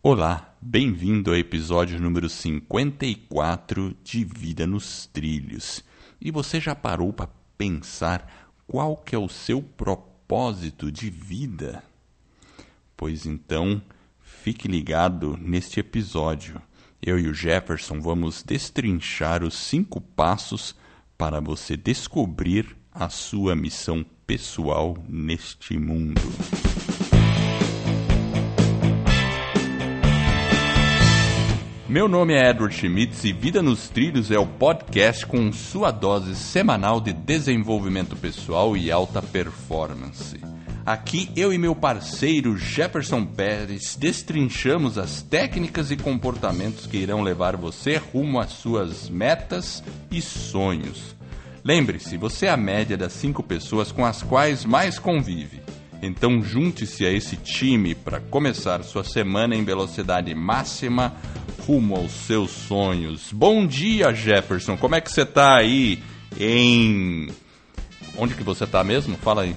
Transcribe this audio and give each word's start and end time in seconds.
Olá, 0.00 0.56
bem-vindo 0.62 1.32
ao 1.32 1.36
episódio 1.36 2.00
número 2.00 2.28
54 2.28 3.96
de 4.04 4.24
Vida 4.24 4.64
nos 4.64 5.06
Trilhos. 5.06 5.82
E 6.20 6.30
você 6.30 6.60
já 6.60 6.72
parou 6.72 7.12
para 7.12 7.28
pensar 7.58 8.54
qual 8.64 8.96
que 8.96 9.16
é 9.16 9.18
o 9.18 9.28
seu 9.28 9.60
propósito 9.60 10.92
de 10.92 11.10
vida? 11.10 11.82
Pois 12.96 13.26
então, 13.26 13.82
fique 14.20 14.68
ligado 14.68 15.36
neste 15.36 15.80
episódio. 15.80 16.62
Eu 17.02 17.18
e 17.18 17.26
o 17.26 17.34
Jefferson 17.34 18.00
vamos 18.00 18.44
destrinchar 18.44 19.42
os 19.42 19.54
cinco 19.54 20.00
passos 20.00 20.76
para 21.18 21.40
você 21.40 21.76
descobrir 21.76 22.76
a 22.92 23.08
sua 23.08 23.56
missão 23.56 24.06
pessoal 24.24 24.96
neste 25.08 25.76
mundo. 25.76 26.22
Meu 31.88 32.06
nome 32.06 32.34
é 32.34 32.50
Edward 32.50 32.74
Schmitz 32.74 33.24
e 33.24 33.32
Vida 33.32 33.62
nos 33.62 33.88
Trilhos 33.88 34.30
é 34.30 34.38
o 34.38 34.46
podcast 34.46 35.24
com 35.24 35.50
sua 35.50 35.90
dose 35.90 36.36
semanal 36.36 37.00
de 37.00 37.14
desenvolvimento 37.14 38.14
pessoal 38.14 38.76
e 38.76 38.92
alta 38.92 39.22
performance. 39.22 40.38
Aqui 40.84 41.30
eu 41.34 41.50
e 41.50 41.56
meu 41.56 41.74
parceiro 41.74 42.58
Jefferson 42.58 43.24
Pérez 43.24 43.96
destrinchamos 43.96 44.98
as 44.98 45.22
técnicas 45.22 45.90
e 45.90 45.96
comportamentos 45.96 46.86
que 46.86 46.98
irão 46.98 47.22
levar 47.22 47.56
você 47.56 47.96
rumo 47.96 48.38
às 48.38 48.50
suas 48.50 49.08
metas 49.08 49.82
e 50.10 50.20
sonhos. 50.20 51.16
Lembre-se, 51.64 52.18
você 52.18 52.46
é 52.46 52.50
a 52.50 52.56
média 52.58 52.98
das 52.98 53.14
cinco 53.14 53.42
pessoas 53.42 53.90
com 53.90 54.04
as 54.04 54.22
quais 54.22 54.62
mais 54.62 54.98
convive. 54.98 55.62
Então 56.02 56.42
junte-se 56.42 57.04
a 57.04 57.12
esse 57.12 57.36
time 57.36 57.94
para 57.94 58.20
começar 58.20 58.82
sua 58.82 59.04
semana 59.04 59.56
em 59.56 59.64
velocidade 59.64 60.34
máxima 60.34 61.14
rumo 61.66 61.96
aos 61.96 62.12
seus 62.12 62.50
sonhos. 62.50 63.32
Bom 63.32 63.66
dia, 63.66 64.14
Jefferson. 64.14 64.76
Como 64.76 64.94
é 64.94 65.00
que 65.00 65.10
você 65.10 65.22
está 65.22 65.56
aí 65.56 65.98
em 66.38 67.28
Onde 68.20 68.34
que 68.34 68.42
você 68.42 68.64
está 68.64 68.82
mesmo? 68.82 69.16
Fala 69.16 69.42
aí. 69.42 69.54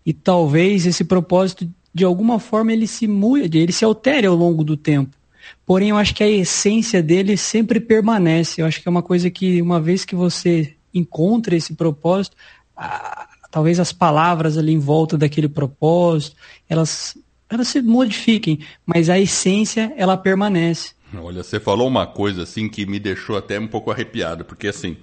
e 0.04 0.12
talvez 0.12 0.86
esse 0.86 1.04
propósito 1.04 1.70
de 1.94 2.04
alguma 2.04 2.40
forma 2.40 2.72
ele 2.72 2.86
se 2.86 3.06
mude, 3.06 3.58
ele 3.58 3.72
se 3.72 3.84
altere 3.84 4.26
ao 4.26 4.34
longo 4.34 4.64
do 4.64 4.76
tempo. 4.76 5.16
Porém, 5.64 5.90
eu 5.90 5.96
acho 5.96 6.14
que 6.14 6.22
a 6.22 6.28
essência 6.28 7.02
dele 7.02 7.36
sempre 7.36 7.80
permanece. 7.80 8.60
Eu 8.60 8.66
acho 8.66 8.80
que 8.80 8.88
é 8.88 8.90
uma 8.90 9.02
coisa 9.02 9.30
que 9.30 9.60
uma 9.62 9.80
vez 9.80 10.04
que 10.04 10.14
você 10.14 10.74
encontra 10.92 11.56
esse 11.56 11.74
propósito, 11.74 12.36
talvez 13.50 13.80
as 13.80 13.92
palavras 13.92 14.56
ali 14.56 14.72
em 14.72 14.78
volta 14.78 15.18
daquele 15.18 15.48
propósito, 15.48 16.36
elas, 16.68 17.16
elas 17.48 17.68
se 17.68 17.82
modifiquem, 17.82 18.60
mas 18.86 19.08
a 19.08 19.18
essência, 19.18 19.92
ela 19.96 20.16
permanece. 20.16 20.92
Olha, 21.14 21.42
você 21.42 21.58
falou 21.58 21.88
uma 21.88 22.06
coisa 22.06 22.44
assim 22.44 22.68
que 22.68 22.86
me 22.86 23.00
deixou 23.00 23.36
até 23.36 23.58
um 23.58 23.66
pouco 23.66 23.90
arrepiado, 23.90 24.44
porque 24.44 24.68
assim, 24.68 24.96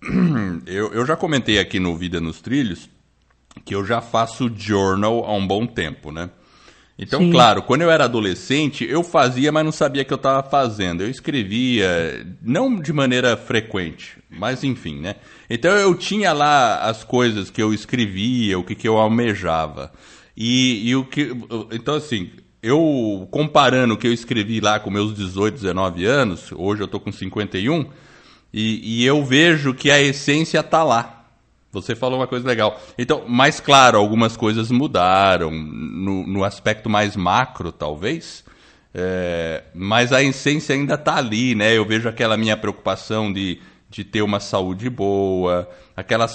eu, 0.66 0.92
eu 0.92 1.04
já 1.04 1.16
comentei 1.16 1.58
aqui 1.58 1.80
no 1.80 1.96
Vida 1.96 2.20
nos 2.20 2.40
Trilhos 2.40 2.88
que 3.64 3.74
eu 3.74 3.84
já 3.84 4.00
faço 4.00 4.50
journal 4.56 5.24
há 5.24 5.34
um 5.34 5.46
bom 5.46 5.66
tempo, 5.66 6.10
né? 6.10 6.30
Então, 6.98 7.20
Sim. 7.20 7.30
claro, 7.30 7.62
quando 7.62 7.82
eu 7.82 7.90
era 7.90 8.04
adolescente, 8.04 8.86
eu 8.88 9.02
fazia, 9.02 9.50
mas 9.50 9.64
não 9.64 9.72
sabia 9.72 10.04
que 10.04 10.12
eu 10.12 10.16
estava 10.16 10.42
fazendo. 10.48 11.02
Eu 11.02 11.10
escrevia, 11.10 12.26
não 12.42 12.78
de 12.78 12.92
maneira 12.92 13.36
frequente, 13.36 14.18
mas 14.30 14.62
enfim, 14.62 15.00
né? 15.00 15.16
Então 15.48 15.72
eu 15.72 15.94
tinha 15.94 16.32
lá 16.32 16.82
as 16.82 17.02
coisas 17.02 17.50
que 17.50 17.62
eu 17.62 17.72
escrevia, 17.72 18.58
o 18.58 18.64
que, 18.64 18.74
que 18.74 18.86
eu 18.86 18.98
almejava. 18.98 19.92
E, 20.36 20.88
e 20.88 20.96
o 20.96 21.04
que. 21.04 21.30
Então, 21.72 21.94
assim, 21.94 22.30
eu 22.62 23.26
comparando 23.30 23.94
o 23.94 23.96
que 23.96 24.06
eu 24.06 24.12
escrevi 24.12 24.60
lá 24.60 24.78
com 24.78 24.90
meus 24.90 25.14
18, 25.14 25.54
19 25.54 26.04
anos, 26.04 26.52
hoje 26.52 26.82
eu 26.82 26.86
estou 26.86 27.00
com 27.00 27.10
51, 27.10 27.86
e, 28.52 29.00
e 29.00 29.04
eu 29.04 29.24
vejo 29.24 29.74
que 29.74 29.90
a 29.90 30.00
essência 30.00 30.60
está 30.60 30.84
lá. 30.84 31.21
Você 31.72 31.96
falou 31.96 32.18
uma 32.18 32.26
coisa 32.26 32.46
legal. 32.46 32.78
Então, 32.98 33.22
mais 33.26 33.58
claro, 33.58 33.96
algumas 33.96 34.36
coisas 34.36 34.70
mudaram 34.70 35.50
no, 35.50 36.26
no 36.26 36.44
aspecto 36.44 36.90
mais 36.90 37.16
macro, 37.16 37.72
talvez. 37.72 38.44
É, 38.94 39.62
mas 39.74 40.12
a 40.12 40.22
essência 40.22 40.74
ainda 40.74 40.94
está 40.94 41.16
ali, 41.16 41.54
né? 41.54 41.74
Eu 41.74 41.86
vejo 41.86 42.06
aquela 42.06 42.36
minha 42.36 42.58
preocupação 42.58 43.32
de, 43.32 43.58
de 43.88 44.04
ter 44.04 44.20
uma 44.20 44.38
saúde 44.38 44.90
boa, 44.90 45.66
aquela, 45.96 46.26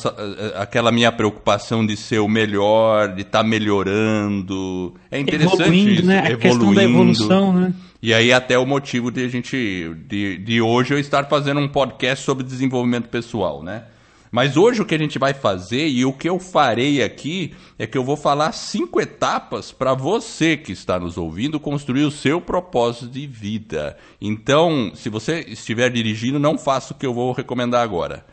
aquela 0.55 0.91
minha 0.91 1.11
preocupação 1.11 1.85
de 1.85 1.95
ser 1.95 2.17
o 2.17 2.27
melhor, 2.27 3.13
de 3.13 3.21
estar 3.21 3.43
tá 3.43 3.47
melhorando. 3.47 4.95
É 5.11 5.19
interessante 5.19 5.61
evoluindo, 5.61 5.91
isso, 5.91 6.05
né? 6.05 6.19
A 6.19 6.31
evoluindo. 6.31 6.39
questão 6.39 6.73
da 6.73 6.83
evolução, 6.83 7.53
né? 7.53 7.73
E 8.01 8.11
aí 8.11 8.33
até 8.33 8.57
o 8.57 8.65
motivo 8.65 9.11
de 9.11 9.23
a 9.23 9.27
gente 9.27 9.91
de, 10.07 10.37
de 10.39 10.61
hoje 10.61 10.95
eu 10.95 10.99
estar 10.99 11.25
fazendo 11.25 11.59
um 11.59 11.67
podcast 11.67 12.25
sobre 12.25 12.43
desenvolvimento 12.43 13.07
pessoal, 13.07 13.61
né? 13.61 13.83
Mas 14.31 14.57
hoje 14.57 14.81
o 14.81 14.85
que 14.85 14.95
a 14.95 14.97
gente 14.97 15.17
vai 15.17 15.33
fazer 15.33 15.87
e 15.87 16.05
o 16.05 16.13
que 16.13 16.27
eu 16.27 16.39
farei 16.39 17.01
aqui 17.01 17.53
é 17.79 17.87
que 17.87 17.97
eu 17.97 18.03
vou 18.03 18.17
falar 18.17 18.51
cinco 18.51 18.99
etapas 18.99 19.71
para 19.71 19.93
você 19.93 20.57
que 20.57 20.71
está 20.71 20.99
nos 20.99 21.17
ouvindo 21.17 21.59
construir 21.59 22.03
o 22.03 22.11
seu 22.11 22.41
propósito 22.41 23.07
de 23.07 23.25
vida. 23.25 23.97
Então, 24.19 24.91
se 24.93 25.09
você 25.09 25.45
estiver 25.47 25.89
dirigindo, 25.89 26.39
não 26.39 26.57
faça 26.57 26.93
o 26.93 26.97
que 26.97 27.05
eu 27.05 27.13
vou 27.13 27.31
recomendar 27.31 27.81
agora. 27.81 28.25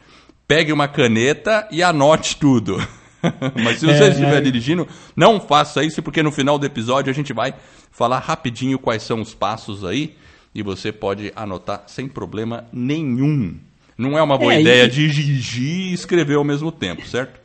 Pegue 0.46 0.72
uma 0.72 0.88
caneta 0.88 1.66
e 1.70 1.82
anote 1.82 2.36
tudo. 2.36 2.76
Mas 3.62 3.78
se 3.78 3.86
você 3.86 4.04
é, 4.04 4.08
estiver 4.08 4.38
é. 4.38 4.40
dirigindo, 4.40 4.86
não 5.16 5.40
faça 5.40 5.82
isso, 5.82 6.02
porque 6.02 6.22
no 6.22 6.32
final 6.32 6.58
do 6.58 6.66
episódio 6.66 7.10
a 7.10 7.14
gente 7.14 7.32
vai 7.32 7.54
falar 7.90 8.18
rapidinho 8.18 8.78
quais 8.78 9.02
são 9.02 9.20
os 9.20 9.34
passos 9.34 9.84
aí 9.84 10.16
e 10.54 10.62
você 10.62 10.92
pode 10.92 11.32
anotar 11.34 11.84
sem 11.86 12.06
problema 12.06 12.64
nenhum. 12.72 13.56
Não 13.96 14.18
é 14.18 14.22
uma 14.22 14.36
boa 14.36 14.54
é, 14.54 14.60
ideia 14.60 14.84
e... 14.84 14.90
dirigir 14.90 15.90
e 15.90 15.92
escrever 15.92 16.36
ao 16.36 16.44
mesmo 16.44 16.70
tempo, 16.72 17.06
certo? 17.06 17.44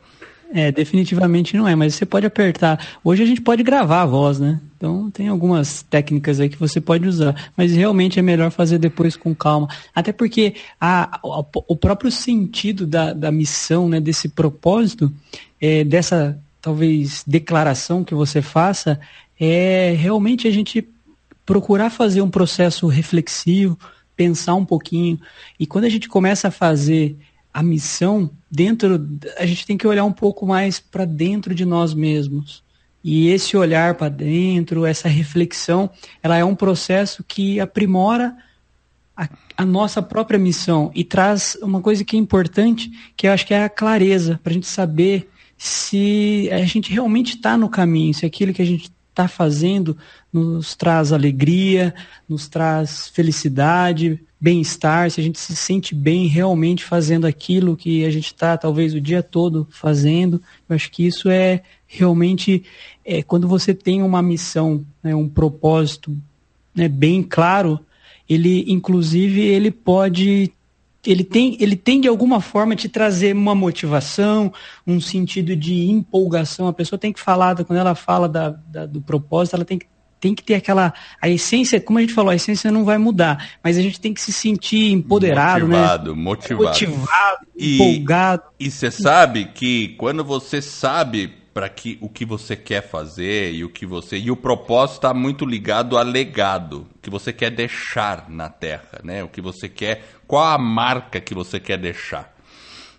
É, 0.52 0.72
definitivamente 0.72 1.56
não 1.56 1.66
é, 1.66 1.76
mas 1.76 1.94
você 1.94 2.04
pode 2.04 2.26
apertar. 2.26 2.84
Hoje 3.04 3.22
a 3.22 3.26
gente 3.26 3.40
pode 3.40 3.62
gravar 3.62 4.02
a 4.02 4.06
voz, 4.06 4.40
né? 4.40 4.60
Então 4.76 5.08
tem 5.10 5.28
algumas 5.28 5.82
técnicas 5.82 6.40
aí 6.40 6.48
que 6.48 6.58
você 6.58 6.80
pode 6.80 7.06
usar, 7.06 7.50
mas 7.56 7.72
realmente 7.72 8.18
é 8.18 8.22
melhor 8.22 8.50
fazer 8.50 8.78
depois 8.78 9.14
com 9.14 9.32
calma. 9.32 9.68
Até 9.94 10.12
porque 10.12 10.54
a, 10.80 11.18
a 11.22 11.44
o 11.68 11.76
próprio 11.76 12.10
sentido 12.10 12.84
da, 12.84 13.12
da 13.12 13.30
missão, 13.30 13.88
né, 13.88 14.00
desse 14.00 14.28
propósito, 14.28 15.12
é, 15.60 15.84
dessa 15.84 16.36
talvez 16.60 17.22
declaração 17.26 18.02
que 18.02 18.14
você 18.14 18.42
faça, 18.42 18.98
é 19.38 19.94
realmente 19.96 20.48
a 20.48 20.50
gente 20.50 20.86
procurar 21.46 21.90
fazer 21.90 22.22
um 22.22 22.30
processo 22.30 22.86
reflexivo, 22.88 23.78
pensar 24.20 24.54
um 24.54 24.66
pouquinho. 24.66 25.18
E 25.58 25.66
quando 25.66 25.86
a 25.86 25.88
gente 25.88 26.06
começa 26.06 26.48
a 26.48 26.50
fazer 26.50 27.16
a 27.54 27.62
missão 27.62 28.30
dentro, 28.50 29.08
a 29.38 29.46
gente 29.46 29.64
tem 29.64 29.78
que 29.78 29.86
olhar 29.86 30.04
um 30.04 30.12
pouco 30.12 30.46
mais 30.46 30.78
para 30.78 31.06
dentro 31.06 31.54
de 31.54 31.64
nós 31.64 31.94
mesmos. 31.94 32.62
E 33.02 33.28
esse 33.28 33.56
olhar 33.56 33.94
para 33.94 34.10
dentro, 34.10 34.84
essa 34.84 35.08
reflexão, 35.08 35.88
ela 36.22 36.36
é 36.36 36.44
um 36.44 36.54
processo 36.54 37.24
que 37.26 37.58
aprimora 37.60 38.36
a, 39.16 39.26
a, 39.56 39.64
nossa 39.64 40.02
própria 40.02 40.38
missão 40.38 40.90
e 40.94 41.02
traz 41.02 41.56
uma 41.62 41.80
coisa 41.80 42.04
que 42.04 42.14
é 42.14 42.18
importante, 42.18 42.90
que 43.16 43.26
eu 43.26 43.32
acho 43.32 43.46
que 43.46 43.54
é 43.54 43.64
a 43.64 43.70
clareza, 43.70 44.38
para 44.42 44.50
a 44.50 44.54
gente 44.54 44.66
saber 44.66 45.30
se 45.56 46.46
a 46.52 46.62
gente 46.66 46.92
realmente 46.92 47.36
está 47.36 47.56
no 47.56 47.70
caminho, 47.70 48.12
se 48.12 48.26
aquilo 48.26 48.52
que 48.52 48.60
a 48.60 48.66
gente 48.66 48.92
está 49.20 49.28
fazendo 49.28 49.96
nos 50.32 50.74
traz 50.74 51.12
alegria, 51.12 51.94
nos 52.28 52.48
traz 52.48 53.08
felicidade, 53.08 54.20
bem-estar, 54.40 55.10
se 55.10 55.20
a 55.20 55.24
gente 55.24 55.38
se 55.38 55.54
sente 55.54 55.94
bem 55.94 56.26
realmente 56.26 56.84
fazendo 56.84 57.26
aquilo 57.26 57.76
que 57.76 58.04
a 58.04 58.10
gente 58.10 58.26
está 58.26 58.56
talvez 58.56 58.94
o 58.94 59.00
dia 59.00 59.22
todo 59.22 59.68
fazendo. 59.70 60.40
Eu 60.68 60.76
acho 60.76 60.90
que 60.90 61.06
isso 61.06 61.28
é 61.28 61.62
realmente 61.86 62.64
é, 63.04 63.22
quando 63.22 63.46
você 63.46 63.74
tem 63.74 64.02
uma 64.02 64.22
missão, 64.22 64.84
né, 65.02 65.14
um 65.14 65.28
propósito 65.28 66.16
né, 66.74 66.88
bem 66.88 67.22
claro, 67.22 67.78
ele 68.28 68.64
inclusive 68.72 69.40
ele 69.40 69.70
pode 69.70 70.52
ele 71.06 71.24
tem, 71.24 71.56
ele 71.60 71.76
tem 71.76 72.00
de 72.00 72.08
alguma 72.08 72.40
forma 72.40 72.76
te 72.76 72.88
trazer 72.88 73.34
uma 73.34 73.54
motivação, 73.54 74.52
um 74.86 75.00
sentido 75.00 75.56
de 75.56 75.90
empolgação. 75.90 76.68
A 76.68 76.72
pessoa 76.72 76.98
tem 76.98 77.12
que 77.12 77.20
falar, 77.20 77.56
quando 77.64 77.78
ela 77.78 77.94
fala 77.94 78.28
da, 78.28 78.50
da, 78.50 78.86
do 78.86 79.00
propósito, 79.00 79.56
ela 79.56 79.64
tem 79.64 79.78
que, 79.78 79.86
tem 80.20 80.34
que 80.34 80.42
ter 80.42 80.54
aquela. 80.54 80.92
A 81.20 81.28
essência, 81.28 81.80
como 81.80 81.98
a 81.98 82.02
gente 82.02 82.12
falou, 82.12 82.30
a 82.30 82.34
essência 82.34 82.70
não 82.70 82.84
vai 82.84 82.98
mudar, 82.98 83.56
mas 83.64 83.78
a 83.78 83.82
gente 83.82 83.98
tem 83.98 84.12
que 84.12 84.20
se 84.20 84.32
sentir 84.32 84.92
empoderado, 84.92 85.66
motivado, 85.66 86.14
né? 86.14 86.22
Motivado, 86.22 86.64
motivado. 86.64 87.46
empolgado. 87.58 88.42
E 88.58 88.70
você 88.70 88.90
sabe 88.90 89.46
que 89.46 89.94
quando 89.96 90.22
você 90.22 90.60
sabe 90.60 91.40
para 91.52 91.68
que 91.68 91.98
o 92.00 92.08
que 92.08 92.24
você 92.24 92.54
quer 92.54 92.88
fazer 92.88 93.52
e 93.52 93.64
o 93.64 93.68
que 93.68 93.84
você 93.84 94.16
e 94.16 94.30
o 94.30 94.36
propósito 94.36 94.96
está 94.96 95.14
muito 95.14 95.44
ligado 95.44 95.98
a 95.98 96.02
legado 96.02 96.86
que 97.02 97.10
você 97.10 97.32
quer 97.32 97.50
deixar 97.50 98.26
na 98.28 98.48
Terra, 98.48 99.00
né? 99.02 99.24
O 99.24 99.28
que 99.28 99.40
você 99.40 99.68
quer, 99.68 100.19
qual 100.30 100.44
a 100.46 100.56
marca 100.58 101.20
que 101.20 101.34
você 101.34 101.58
quer 101.58 101.76
deixar. 101.76 102.32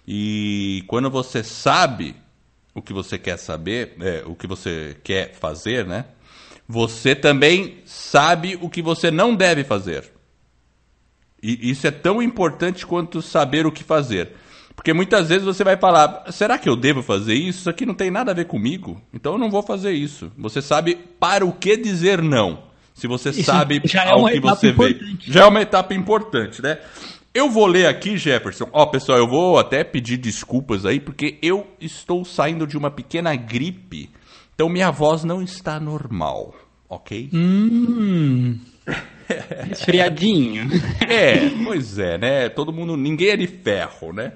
E 0.05 0.83
quando 0.85 1.09
você 1.09 1.41
sabe 1.41 2.13
o 2.75 2.81
que 2.81 2.91
você 2.91 3.17
quer 3.17 3.37
saber, 3.37 3.95
é, 4.01 4.21
o 4.25 4.35
que 4.35 4.45
você 4.45 4.97
quer 5.01 5.33
fazer, 5.33 5.87
né? 5.87 6.07
Você 6.67 7.15
também 7.15 7.77
sabe 7.85 8.59
o 8.61 8.69
que 8.69 8.81
você 8.81 9.09
não 9.09 9.33
deve 9.33 9.63
fazer. 9.63 10.11
E 11.41 11.71
isso 11.71 11.87
é 11.87 11.91
tão 11.91 12.21
importante 12.21 12.85
quanto 12.85 13.21
saber 13.21 13.65
o 13.65 13.71
que 13.71 13.85
fazer. 13.85 14.33
Porque 14.75 14.91
muitas 14.91 15.29
vezes 15.29 15.45
você 15.45 15.63
vai 15.63 15.77
falar: 15.77 16.25
será 16.33 16.57
que 16.57 16.67
eu 16.67 16.75
devo 16.75 17.01
fazer 17.01 17.35
isso? 17.35 17.59
Isso 17.59 17.69
aqui 17.69 17.85
não 17.85 17.93
tem 17.93 18.11
nada 18.11 18.31
a 18.31 18.35
ver 18.35 18.45
comigo, 18.45 19.01
então 19.13 19.33
eu 19.33 19.39
não 19.39 19.49
vou 19.49 19.63
fazer 19.63 19.93
isso. 19.93 20.29
Você 20.37 20.61
sabe 20.61 20.95
para 21.17 21.45
o 21.45 21.53
que 21.53 21.77
dizer 21.77 22.21
não. 22.21 22.69
Se 22.93 23.07
você 23.07 23.29
isso 23.29 23.43
sabe 23.43 23.81
já 23.85 24.11
ao 24.11 24.27
é 24.27 24.33
que 24.33 24.41
você 24.41 24.69
importante. 24.71 25.27
vê. 25.27 25.31
Já 25.31 25.43
é 25.43 25.45
uma 25.45 25.61
etapa 25.61 25.93
importante, 25.93 26.61
né? 26.61 26.77
Eu 27.33 27.49
vou 27.49 27.65
ler 27.65 27.87
aqui, 27.87 28.17
Jefferson. 28.17 28.67
Ó, 28.73 28.85
pessoal, 28.87 29.17
eu 29.17 29.27
vou 29.27 29.57
até 29.57 29.85
pedir 29.85 30.17
desculpas 30.17 30.85
aí, 30.85 30.99
porque 30.99 31.37
eu 31.41 31.65
estou 31.79 32.25
saindo 32.25 32.67
de 32.67 32.77
uma 32.77 32.91
pequena 32.91 33.33
gripe. 33.35 34.09
Então 34.53 34.67
minha 34.67 34.91
voz 34.91 35.23
não 35.23 35.41
está 35.41 35.79
normal, 35.79 36.53
ok? 36.89 37.29
Hum. 37.33 38.59
Esfriadinho. 39.71 40.69
É, 41.07 41.49
pois 41.63 41.97
é, 41.97 42.17
né? 42.17 42.49
Todo 42.49 42.73
mundo. 42.73 42.97
Ninguém 42.97 43.29
é 43.29 43.37
de 43.37 43.47
ferro, 43.47 44.11
né? 44.11 44.33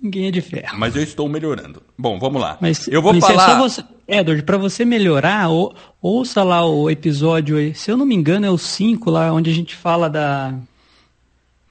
Ninguém 0.00 0.28
é 0.28 0.30
de 0.30 0.42
ferro. 0.42 0.78
Mas 0.78 0.96
eu 0.96 1.02
estou 1.02 1.26
melhorando. 1.28 1.82
Bom, 1.96 2.18
vamos 2.18 2.40
lá. 2.40 2.58
Mas, 2.60 2.86
eu 2.88 3.00
vou 3.00 3.14
mas 3.14 3.24
falar. 3.24 3.56
É 3.56 3.58
você... 3.58 3.84
Edward, 4.06 4.42
para 4.42 4.58
você 4.58 4.84
melhorar, 4.84 5.48
ou, 5.48 5.74
ouça 6.02 6.42
lá 6.42 6.66
o 6.66 6.90
episódio, 6.90 7.74
se 7.74 7.90
eu 7.90 7.96
não 7.96 8.04
me 8.04 8.14
engano, 8.14 8.44
é 8.44 8.50
o 8.50 8.58
5 8.58 9.10
lá, 9.10 9.32
onde 9.32 9.50
a 9.50 9.54
gente 9.54 9.74
fala 9.74 10.10
da. 10.10 10.54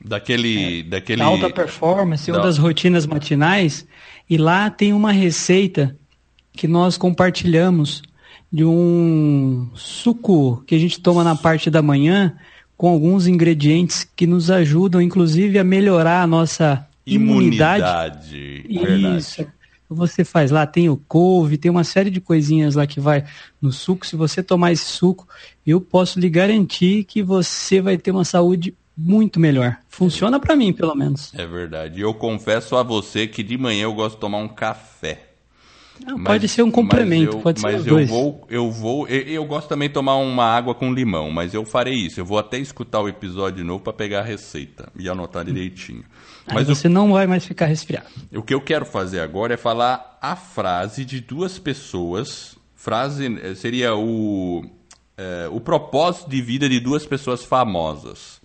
Daquele. 0.04 0.80
É, 0.80 0.84
daquele... 0.84 1.20
Da 1.20 1.26
alta 1.26 1.50
performance, 1.50 2.32
da... 2.32 2.38
ou 2.38 2.44
das 2.44 2.58
rotinas 2.58 3.06
matinais. 3.06 3.86
E 4.30 4.38
lá 4.38 4.70
tem 4.70 4.94
uma 4.94 5.12
receita 5.12 5.96
que 6.54 6.68
nós 6.68 6.98
compartilhamos 6.98 8.02
de 8.52 8.66
um 8.66 9.70
suco 9.76 10.64
que 10.66 10.76
a 10.76 10.80
gente 10.80 11.00
toma 11.00 11.24
na 11.24 11.36
parte 11.36 11.70
da 11.70 11.82
manhã 11.82 12.36
com 12.76 12.88
alguns 12.90 13.28
ingredientes 13.28 14.10
que 14.16 14.26
nos 14.26 14.50
ajudam, 14.50 15.02
inclusive, 15.02 15.60
a 15.60 15.64
melhorar 15.64 16.24
a 16.24 16.28
nossa 16.28 16.88
imunidade. 17.06 18.64
imunidade. 18.68 19.18
Isso. 19.18 19.46
Você 19.90 20.24
faz 20.24 20.52
lá, 20.52 20.68
tem 20.68 20.88
o 20.88 20.96
couve, 20.96 21.58
tem 21.58 21.72
uma 21.72 21.84
série 21.84 22.12
de 22.12 22.22
coisinhas 22.22 22.76
lá 22.76 22.86
que 22.86 23.00
vai 23.00 23.26
no 23.60 23.72
suco. 23.72 24.06
Se 24.06 24.16
você 24.16 24.44
tomar 24.44 24.72
esse 24.72 24.86
suco, 24.86 25.28
eu 25.66 25.82
posso 25.82 26.20
lhe 26.20 26.30
garantir 26.30 27.04
que 27.06 27.24
você 27.24 27.82
vai 27.82 27.98
ter 27.98 28.12
uma 28.12 28.24
saúde 28.24 28.74
muito 29.00 29.40
melhor. 29.40 29.78
Funciona 29.88 30.40
para 30.40 30.56
mim, 30.56 30.74
pelo 30.74 30.94
menos. 30.94 31.34
É 31.34 31.46
verdade. 31.46 32.02
Eu 32.02 32.14
confesso 32.14 32.76
a 32.76 32.84
você 32.84 33.28
que 33.28 33.42
de 33.42 33.58
manhã 33.58 33.84
eu 33.84 33.94
gosto 33.94 34.16
de 34.16 34.22
tomar 34.22 34.40
um 34.40 34.48
café. 34.48 35.28
Não, 36.06 36.18
mas, 36.18 36.28
pode 36.28 36.48
ser 36.48 36.64
um 36.64 36.72
complemento, 36.72 37.38
eu, 37.38 37.42
pode 37.42 37.60
ser 37.60 37.68
mas 37.68 37.86
eu 37.86 37.96
dois. 37.96 38.10
vou, 38.10 38.48
eu 38.50 38.72
vou, 38.72 39.06
eu, 39.10 39.22
eu, 39.22 39.46
gosto 39.46 39.68
também 39.68 39.90
de 39.90 39.94
tomar 39.94 40.16
uma 40.16 40.46
água 40.46 40.74
com 40.74 40.94
limão, 40.94 41.30
mas 41.30 41.54
eu 41.54 41.66
farei 41.66 41.94
isso. 41.94 42.22
Eu 42.22 42.26
vou 42.26 42.40
até 42.40 42.58
escutar 42.58 43.02
o 43.02 43.10
episódio 43.10 43.58
de 43.58 43.64
novo 43.66 43.84
para 43.84 43.92
pegar 43.92 44.20
a 44.20 44.24
receita 44.24 44.90
e 44.98 45.10
anotar 45.10 45.44
direitinho. 45.44 46.06
Aí 46.48 46.56
mas 46.56 46.68
você 46.68 46.88
o, 46.88 46.90
não 46.90 47.12
vai 47.12 47.28
mais 47.28 47.46
ficar 47.46 47.66
resfriado. 47.66 48.08
O 48.34 48.42
que 48.42 48.54
eu 48.54 48.62
quero 48.62 48.86
fazer 48.86 49.20
agora 49.20 49.56
é 49.56 49.58
falar 49.58 50.18
a 50.22 50.38
frase 50.38 51.04
de 51.04 51.20
duas 51.20 51.60
pessoas. 51.60 52.58
Frase 52.76 53.38
eh, 53.44 53.56
seria 53.56 53.94
o 53.94 54.64
é, 55.20 55.50
o 55.52 55.60
propósito 55.60 56.30
de 56.30 56.42
vida 56.42 56.70
de 56.70 56.80
duas 56.80 57.06
pessoas 57.06 57.44
famosas. 57.44 58.39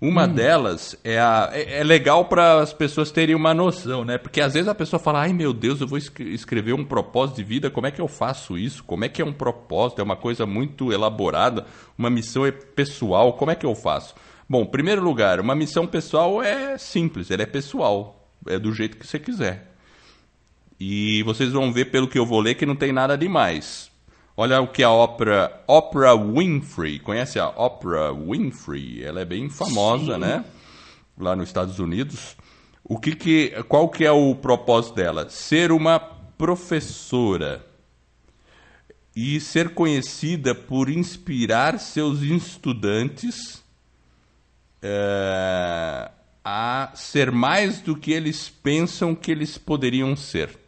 Uma 0.00 0.24
hum. 0.24 0.32
delas 0.32 0.96
é, 1.04 1.18
a, 1.18 1.50
é, 1.52 1.80
é 1.80 1.84
legal 1.84 2.24
para 2.24 2.60
as 2.60 2.72
pessoas 2.72 3.10
terem 3.10 3.34
uma 3.34 3.52
noção, 3.52 4.02
né? 4.02 4.16
Porque 4.16 4.40
às 4.40 4.54
vezes 4.54 4.66
a 4.66 4.74
pessoa 4.74 4.98
fala, 4.98 5.20
ai 5.20 5.32
meu 5.34 5.52
Deus, 5.52 5.80
eu 5.80 5.86
vou 5.86 5.98
escrever 5.98 6.72
um 6.72 6.84
propósito 6.84 7.36
de 7.36 7.44
vida, 7.44 7.70
como 7.70 7.86
é 7.86 7.90
que 7.90 8.00
eu 8.00 8.08
faço 8.08 8.56
isso? 8.56 8.82
Como 8.84 9.04
é 9.04 9.10
que 9.10 9.20
é 9.20 9.24
um 9.24 9.32
propósito? 9.32 10.00
É 10.00 10.04
uma 10.04 10.16
coisa 10.16 10.46
muito 10.46 10.90
elaborada, 10.90 11.66
uma 11.98 12.08
missão 12.08 12.46
é 12.46 12.50
pessoal, 12.50 13.34
como 13.34 13.50
é 13.50 13.54
que 13.54 13.66
eu 13.66 13.74
faço? 13.74 14.14
Bom, 14.48 14.62
em 14.62 14.70
primeiro 14.70 15.02
lugar, 15.02 15.38
uma 15.38 15.54
missão 15.54 15.86
pessoal 15.86 16.42
é 16.42 16.78
simples, 16.78 17.30
ela 17.30 17.42
é 17.42 17.46
pessoal, 17.46 18.26
é 18.46 18.58
do 18.58 18.72
jeito 18.72 18.96
que 18.96 19.06
você 19.06 19.18
quiser. 19.18 19.70
E 20.80 21.22
vocês 21.24 21.52
vão 21.52 21.70
ver 21.70 21.90
pelo 21.90 22.08
que 22.08 22.18
eu 22.18 22.24
vou 22.24 22.40
ler 22.40 22.54
que 22.54 22.64
não 22.64 22.74
tem 22.74 22.90
nada 22.90 23.18
demais. 23.18 23.89
Olha 24.42 24.58
o 24.58 24.68
que 24.68 24.82
a 24.82 24.90
Oprah, 24.90 25.52
Oprah 25.66 26.14
Winfrey, 26.14 26.98
conhece 26.98 27.38
a 27.38 27.50
Oprah 27.50 28.10
Winfrey? 28.10 29.04
Ela 29.04 29.20
é 29.20 29.24
bem 29.26 29.50
famosa, 29.50 30.14
Sim. 30.14 30.20
né? 30.20 30.42
Lá 31.18 31.36
nos 31.36 31.50
Estados 31.50 31.78
Unidos. 31.78 32.38
O 32.82 32.98
que 32.98 33.14
que, 33.14 33.50
qual 33.64 33.90
que 33.90 34.02
é 34.02 34.10
o 34.10 34.34
propósito 34.34 34.94
dela? 34.94 35.28
Ser 35.28 35.70
uma 35.70 36.00
professora 36.00 37.62
e 39.14 39.38
ser 39.40 39.74
conhecida 39.74 40.54
por 40.54 40.88
inspirar 40.88 41.78
seus 41.78 42.22
estudantes 42.22 43.62
é, 44.80 46.10
a 46.42 46.90
ser 46.94 47.30
mais 47.30 47.82
do 47.82 47.94
que 47.94 48.10
eles 48.10 48.48
pensam 48.48 49.14
que 49.14 49.30
eles 49.30 49.58
poderiam 49.58 50.16
ser. 50.16 50.58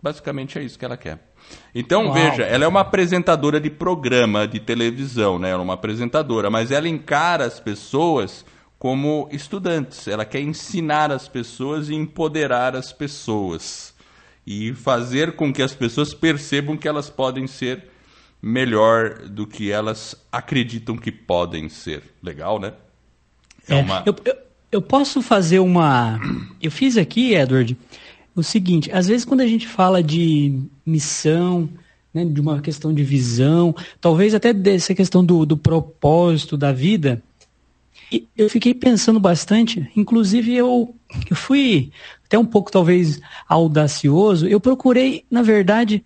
Basicamente 0.00 0.58
é 0.58 0.62
isso 0.62 0.78
que 0.78 0.86
ela 0.86 0.96
quer. 0.96 1.31
Então, 1.74 2.04
Uau. 2.04 2.14
veja, 2.14 2.42
ela 2.42 2.64
é 2.64 2.68
uma 2.68 2.80
apresentadora 2.80 3.60
de 3.60 3.70
programa 3.70 4.46
de 4.46 4.60
televisão, 4.60 5.38
né? 5.38 5.50
Ela 5.50 5.62
é 5.62 5.64
uma 5.64 5.74
apresentadora, 5.74 6.50
mas 6.50 6.70
ela 6.70 6.88
encara 6.88 7.44
as 7.44 7.58
pessoas 7.58 8.44
como 8.78 9.28
estudantes. 9.30 10.08
Ela 10.08 10.24
quer 10.24 10.40
ensinar 10.40 11.12
as 11.12 11.28
pessoas 11.28 11.88
e 11.88 11.94
empoderar 11.94 12.74
as 12.74 12.92
pessoas. 12.92 13.94
E 14.46 14.72
fazer 14.74 15.36
com 15.36 15.52
que 15.52 15.62
as 15.62 15.72
pessoas 15.72 16.12
percebam 16.12 16.76
que 16.76 16.88
elas 16.88 17.08
podem 17.08 17.46
ser 17.46 17.84
melhor 18.42 19.20
do 19.28 19.46
que 19.46 19.70
elas 19.70 20.16
acreditam 20.32 20.96
que 20.96 21.12
podem 21.12 21.68
ser. 21.68 22.02
Legal, 22.20 22.58
né? 22.58 22.72
É, 23.68 23.78
é 23.78 23.82
uma... 23.82 24.02
eu, 24.04 24.16
eu, 24.24 24.36
eu 24.72 24.82
posso 24.82 25.22
fazer 25.22 25.60
uma. 25.60 26.18
Eu 26.60 26.70
fiz 26.70 26.96
aqui, 26.96 27.34
Edward, 27.34 27.76
o 28.34 28.42
seguinte: 28.42 28.90
às 28.90 29.06
vezes, 29.06 29.24
quando 29.24 29.42
a 29.42 29.46
gente 29.46 29.68
fala 29.68 30.02
de 30.02 30.60
missão, 30.84 31.68
né, 32.12 32.24
de 32.24 32.40
uma 32.40 32.60
questão 32.60 32.92
de 32.92 33.02
visão, 33.02 33.74
talvez 34.00 34.34
até 34.34 34.52
dessa 34.52 34.94
questão 34.94 35.24
do, 35.24 35.46
do 35.46 35.56
propósito 35.56 36.56
da 36.56 36.72
vida, 36.72 37.22
eu 38.36 38.50
fiquei 38.50 38.74
pensando 38.74 39.18
bastante. 39.18 39.90
Inclusive, 39.96 40.54
eu, 40.54 40.94
eu 41.30 41.36
fui 41.36 41.90
até 42.24 42.38
um 42.38 42.44
pouco, 42.44 42.70
talvez, 42.70 43.20
audacioso. 43.48 44.46
Eu 44.46 44.60
procurei, 44.60 45.24
na 45.30 45.42
verdade, 45.42 46.04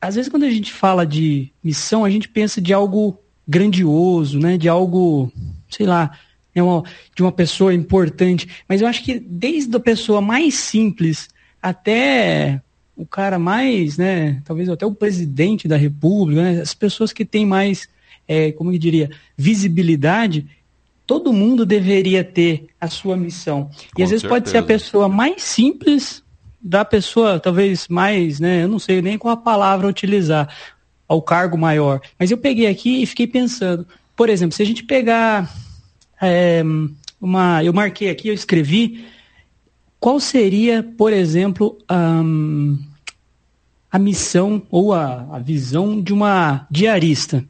às 0.00 0.16
vezes, 0.16 0.30
quando 0.30 0.44
a 0.44 0.50
gente 0.50 0.72
fala 0.72 1.06
de 1.06 1.52
missão, 1.62 2.04
a 2.04 2.10
gente 2.10 2.28
pensa 2.28 2.60
de 2.60 2.72
algo 2.72 3.18
grandioso, 3.46 4.38
né, 4.38 4.56
de 4.56 4.68
algo, 4.68 5.32
sei 5.68 5.86
lá, 5.86 6.18
né, 6.54 6.62
uma, 6.62 6.82
de 7.14 7.22
uma 7.22 7.32
pessoa 7.32 7.72
importante. 7.74 8.48
Mas 8.68 8.80
eu 8.80 8.88
acho 8.88 9.02
que 9.04 9.18
desde 9.18 9.74
a 9.76 9.80
pessoa 9.80 10.20
mais 10.20 10.54
simples 10.54 11.28
até 11.62 12.60
o 12.96 13.04
cara 13.04 13.38
mais, 13.38 13.98
né, 13.98 14.40
talvez 14.44 14.68
até 14.68 14.86
o 14.86 14.94
presidente 14.94 15.66
da 15.66 15.76
república, 15.76 16.42
né, 16.42 16.60
as 16.60 16.74
pessoas 16.74 17.12
que 17.12 17.24
têm 17.24 17.44
mais, 17.44 17.88
é, 18.26 18.52
como 18.52 18.72
eu 18.72 18.78
diria, 18.78 19.10
visibilidade, 19.36 20.46
todo 21.06 21.32
mundo 21.32 21.66
deveria 21.66 22.22
ter 22.22 22.66
a 22.80 22.88
sua 22.88 23.16
missão. 23.16 23.70
Com 23.94 24.00
e 24.00 24.02
às 24.02 24.10
vezes 24.10 24.22
certeza. 24.22 24.28
pode 24.28 24.50
ser 24.50 24.58
a 24.58 24.62
pessoa 24.62 25.08
mais 25.08 25.42
simples 25.42 26.22
da 26.62 26.84
pessoa, 26.84 27.38
talvez 27.40 27.88
mais, 27.88 28.40
né, 28.40 28.62
eu 28.62 28.68
não 28.68 28.78
sei 28.78 29.02
nem 29.02 29.18
qual 29.18 29.34
a 29.34 29.36
palavra 29.36 29.88
utilizar, 29.88 30.48
ao 31.06 31.20
cargo 31.20 31.58
maior. 31.58 32.00
Mas 32.18 32.30
eu 32.30 32.38
peguei 32.38 32.66
aqui 32.66 33.02
e 33.02 33.06
fiquei 33.06 33.26
pensando, 33.26 33.86
por 34.16 34.28
exemplo, 34.28 34.56
se 34.56 34.62
a 34.62 34.66
gente 34.66 34.82
pegar 34.82 35.52
é, 36.20 36.62
uma. 37.20 37.62
Eu 37.62 37.72
marquei 37.72 38.10
aqui, 38.10 38.28
eu 38.28 38.34
escrevi. 38.34 39.04
Qual 40.04 40.20
seria, 40.20 40.82
por 40.82 41.14
exemplo, 41.14 41.78
um, 41.90 42.76
a 43.90 43.98
missão 43.98 44.62
ou 44.70 44.92
a, 44.92 45.26
a 45.32 45.38
visão 45.38 45.98
de 45.98 46.12
uma 46.12 46.66
diarista? 46.70 47.42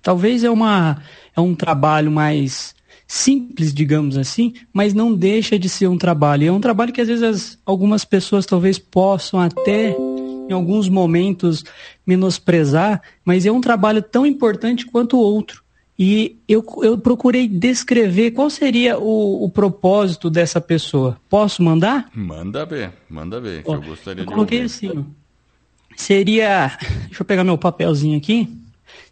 Talvez 0.00 0.42
é, 0.42 0.48
uma, 0.48 1.02
é 1.36 1.40
um 1.42 1.54
trabalho 1.54 2.10
mais 2.10 2.74
simples, 3.06 3.74
digamos 3.74 4.16
assim, 4.16 4.54
mas 4.72 4.94
não 4.94 5.14
deixa 5.14 5.58
de 5.58 5.68
ser 5.68 5.88
um 5.88 5.98
trabalho. 5.98 6.48
É 6.48 6.50
um 6.50 6.58
trabalho 6.58 6.90
que 6.90 7.02
às 7.02 7.08
vezes 7.08 7.22
as, 7.22 7.58
algumas 7.66 8.02
pessoas 8.02 8.46
talvez 8.46 8.78
possam 8.78 9.38
até 9.38 9.94
em 9.94 10.52
alguns 10.54 10.88
momentos 10.88 11.62
menosprezar, 12.06 13.02
mas 13.22 13.44
é 13.44 13.52
um 13.52 13.60
trabalho 13.60 14.00
tão 14.00 14.24
importante 14.24 14.86
quanto 14.86 15.18
o 15.18 15.20
outro. 15.20 15.62
E 16.02 16.38
eu, 16.48 16.64
eu 16.82 16.96
procurei 16.96 17.46
descrever 17.46 18.30
qual 18.30 18.48
seria 18.48 18.98
o, 18.98 19.44
o 19.44 19.50
propósito 19.50 20.30
dessa 20.30 20.58
pessoa. 20.58 21.20
Posso 21.28 21.62
mandar? 21.62 22.08
Manda 22.14 22.64
ver, 22.64 22.90
manda 23.06 23.38
ver. 23.38 23.62
Ó, 23.66 23.74
eu 23.74 23.82
gostaria 23.82 24.22
eu 24.22 24.26
de 24.26 24.32
coloquei 24.32 24.62
ouvir. 24.62 24.74
assim. 24.74 25.04
Seria. 25.94 26.68
Deixa 27.06 27.20
eu 27.20 27.26
pegar 27.26 27.44
meu 27.44 27.58
papelzinho 27.58 28.16
aqui. 28.16 28.48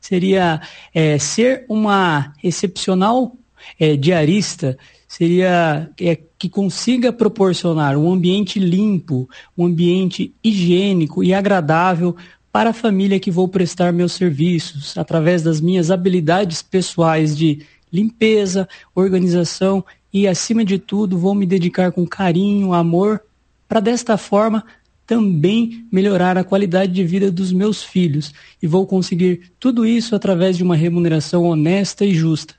Seria 0.01 0.63
é, 0.95 1.19
ser 1.19 1.67
uma 1.69 2.33
excepcional 2.43 3.37
é, 3.79 3.95
diarista 3.95 4.79
seria 5.09 5.91
é, 5.99 6.19
que 6.39 6.51
consiga 6.51 7.11
proporcionar 7.11 7.97
um 7.97 8.13
ambiente 8.13 8.61
limpo, 8.61 9.29
um 9.57 9.65
ambiente 9.65 10.35
higiênico 10.45 11.25
e 11.25 11.33
agradável 11.33 12.15
para 12.53 12.71
a 12.71 12.75
família 12.75 13.21
que 13.21 13.31
vou 13.31 13.47
prestar 13.49 13.93
meus 13.93 14.13
serviços, 14.13 14.97
através 14.97 15.43
das 15.43 15.61
minhas 15.61 15.91
habilidades 15.91 16.63
pessoais 16.63 17.37
de 17.37 17.67
limpeza, 17.93 18.69
organização 18.95 19.85
e, 20.13 20.27
acima 20.27 20.65
de 20.65 20.79
tudo, 20.79 21.19
vou 21.19 21.35
me 21.35 21.47
dedicar 21.47 21.93
com 21.93 22.07
carinho, 22.07 22.73
amor, 22.73 23.23
para 23.69 23.81
desta 23.81 24.17
forma 24.17 24.65
também 25.07 25.87
melhorar 25.91 26.37
a 26.37 26.45
qualidade 26.45 26.93
de 26.93 27.03
vida 27.03 27.31
dos 27.31 27.51
meus 27.51 27.83
filhos. 27.83 28.35
E 28.63 28.67
vou 28.67 28.87
conseguir 28.87 29.53
tudo 29.59 29.87
isso 29.87 30.15
através 30.15 30.57
de 30.57 30.63
uma 30.63 30.77
remuneração 30.77 31.45
honesta 31.45 32.05
e 32.05 32.15
justa. 32.15 32.55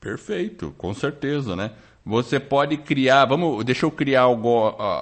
Perfeito, 0.00 0.74
com 0.76 0.92
certeza, 0.92 1.54
né? 1.54 1.70
Você 2.04 2.40
pode 2.40 2.78
criar, 2.78 3.26
vamos, 3.26 3.64
deixa 3.64 3.84
eu 3.84 3.90
criar 3.90 4.24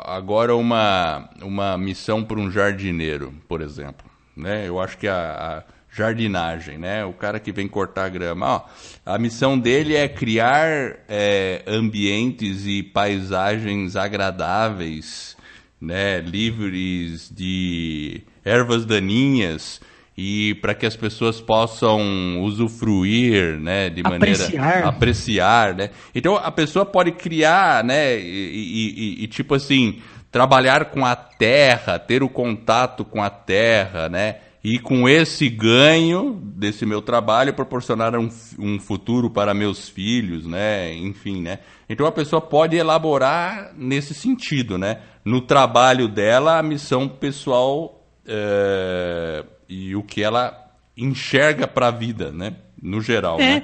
agora 0.05 0.55
uma, 0.57 1.31
uma 1.41 1.79
missão 1.79 2.25
para 2.25 2.39
um 2.39 2.51
jardineiro, 2.51 3.33
por 3.49 3.61
exemplo. 3.61 4.07
Né? 4.37 4.69
Eu 4.69 4.81
acho 4.81 4.99
que 4.99 5.07
a, 5.07 5.15
a 5.15 5.73
jardinagem, 5.91 6.79
né? 6.79 7.05
O 7.05 7.13
cara 7.13 7.41
que 7.41 7.53
vem 7.53 7.67
cortar 7.67 8.05
a 8.05 8.09
grama. 8.09 8.47
Ó, 8.47 8.65
a 9.07 9.19
missão 9.19 9.59
dele 9.59 9.95
é 9.95 10.09
criar 10.09 10.97
é, 11.09 11.63
ambientes 11.67 12.67
e 12.67 12.83
paisagens 12.83 13.97
agradáveis, 13.97 15.37
né? 15.81 16.21
livres 16.21 17.31
de 17.35 18.23
ervas 18.45 18.85
daninhas 18.85 19.81
e 20.21 20.57
para 20.57 20.75
que 20.75 20.85
as 20.85 20.97
pessoas 20.97 21.41
possam 21.41 22.43
usufruir, 22.43 23.57
né, 23.61 23.89
de 23.89 24.03
maneira 24.03 24.35
apreciar, 24.35 24.85
apreciar 24.85 25.75
né? 25.77 25.91
Então 26.13 26.35
a 26.35 26.51
pessoa 26.51 26.85
pode 26.85 27.13
criar, 27.13 27.85
né, 27.85 28.19
e, 28.19 29.21
e, 29.21 29.23
e, 29.23 29.27
tipo 29.29 29.55
assim 29.55 30.01
trabalhar 30.29 30.87
com 30.87 31.07
a 31.07 31.15
terra, 31.15 32.01
ter 32.01 32.25
o 32.25 32.29
contato 32.29 33.05
com 33.05 33.23
a 33.23 33.31
terra, 33.31 34.09
né? 34.09 34.39
E 34.63 34.81
com 34.81 35.09
esse 35.09 35.49
ganho 35.49 36.35
desse 36.43 36.85
meu 36.85 37.01
trabalho 37.01 37.55
proporcionar 37.55 38.15
um, 38.17 38.29
um 38.59 38.79
futuro 38.79 39.31
para 39.31 39.55
meus 39.55 39.89
filhos, 39.89 40.45
né? 40.45 40.93
Enfim, 40.95 41.41
né? 41.41 41.61
Então 41.89 42.07
a 42.07 42.13
pessoa 42.13 42.43
pode 42.43 42.77
elaborar 42.77 43.73
nesse 43.77 44.13
sentido, 44.13 44.77
né? 44.77 44.99
No 45.25 45.41
trabalho 45.41 46.09
dela, 46.09 46.59
a 46.59 46.63
missão 46.63 47.09
pessoal 47.09 47.98
é 48.29 49.45
e 49.69 49.95
o 49.95 50.03
que 50.03 50.23
ela 50.23 50.67
enxerga 50.97 51.69
para 51.69 51.89
a 51.89 51.91
vida, 51.91 52.33
né? 52.33 52.55
No 52.81 53.01
geral. 53.01 53.41
É, 53.41 53.57
né? 53.57 53.63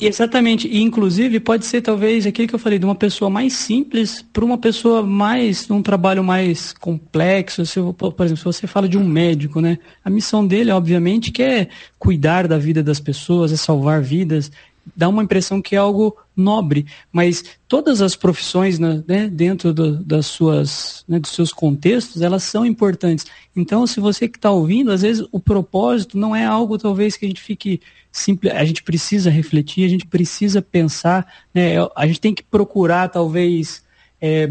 exatamente. 0.00 0.68
E 0.68 0.82
inclusive 0.82 1.40
pode 1.40 1.64
ser 1.64 1.80
talvez 1.80 2.26
aquilo 2.26 2.46
que 2.46 2.54
eu 2.54 2.58
falei, 2.58 2.78
de 2.78 2.84
uma 2.84 2.94
pessoa 2.94 3.30
mais 3.30 3.54
simples 3.54 4.22
para 4.22 4.44
uma 4.44 4.58
pessoa 4.58 5.02
mais, 5.02 5.66
num 5.66 5.82
trabalho 5.82 6.22
mais 6.22 6.72
complexo. 6.74 7.64
Se, 7.64 7.80
por 7.80 8.14
exemplo, 8.18 8.36
se 8.36 8.44
você 8.44 8.66
fala 8.66 8.86
de 8.86 8.98
um 8.98 9.04
médico, 9.04 9.62
né? 9.62 9.78
A 10.04 10.10
missão 10.10 10.46
dele, 10.46 10.70
obviamente, 10.70 11.32
que 11.32 11.42
é 11.42 11.68
cuidar 11.98 12.46
da 12.46 12.58
vida 12.58 12.82
das 12.82 13.00
pessoas, 13.00 13.50
é 13.50 13.56
salvar 13.56 14.02
vidas 14.02 14.52
dá 14.96 15.08
uma 15.08 15.22
impressão 15.22 15.60
que 15.60 15.74
é 15.74 15.78
algo 15.78 16.16
nobre, 16.36 16.86
mas 17.12 17.44
todas 17.68 18.00
as 18.00 18.16
profissões 18.16 18.78
né, 18.78 19.02
né 19.06 19.28
dentro 19.28 19.72
do, 19.72 19.96
das 20.02 20.26
suas, 20.26 21.04
né, 21.06 21.18
dos 21.18 21.32
seus 21.32 21.52
contextos, 21.52 22.22
elas 22.22 22.42
são 22.42 22.64
importantes. 22.64 23.26
Então, 23.54 23.86
se 23.86 24.00
você 24.00 24.28
que 24.28 24.38
está 24.38 24.50
ouvindo, 24.50 24.90
às 24.90 25.02
vezes 25.02 25.26
o 25.30 25.38
propósito 25.38 26.18
não 26.18 26.34
é 26.34 26.44
algo 26.44 26.78
talvez 26.78 27.16
que 27.16 27.24
a 27.24 27.28
gente 27.28 27.40
fique 27.40 27.80
simples, 28.10 28.52
a 28.52 28.64
gente 28.64 28.82
precisa 28.82 29.30
refletir, 29.30 29.84
a 29.84 29.88
gente 29.88 30.06
precisa 30.06 30.62
pensar, 30.62 31.26
né, 31.54 31.74
a 31.94 32.06
gente 32.06 32.20
tem 32.20 32.34
que 32.34 32.42
procurar 32.42 33.08
talvez 33.08 33.82
é, 34.20 34.50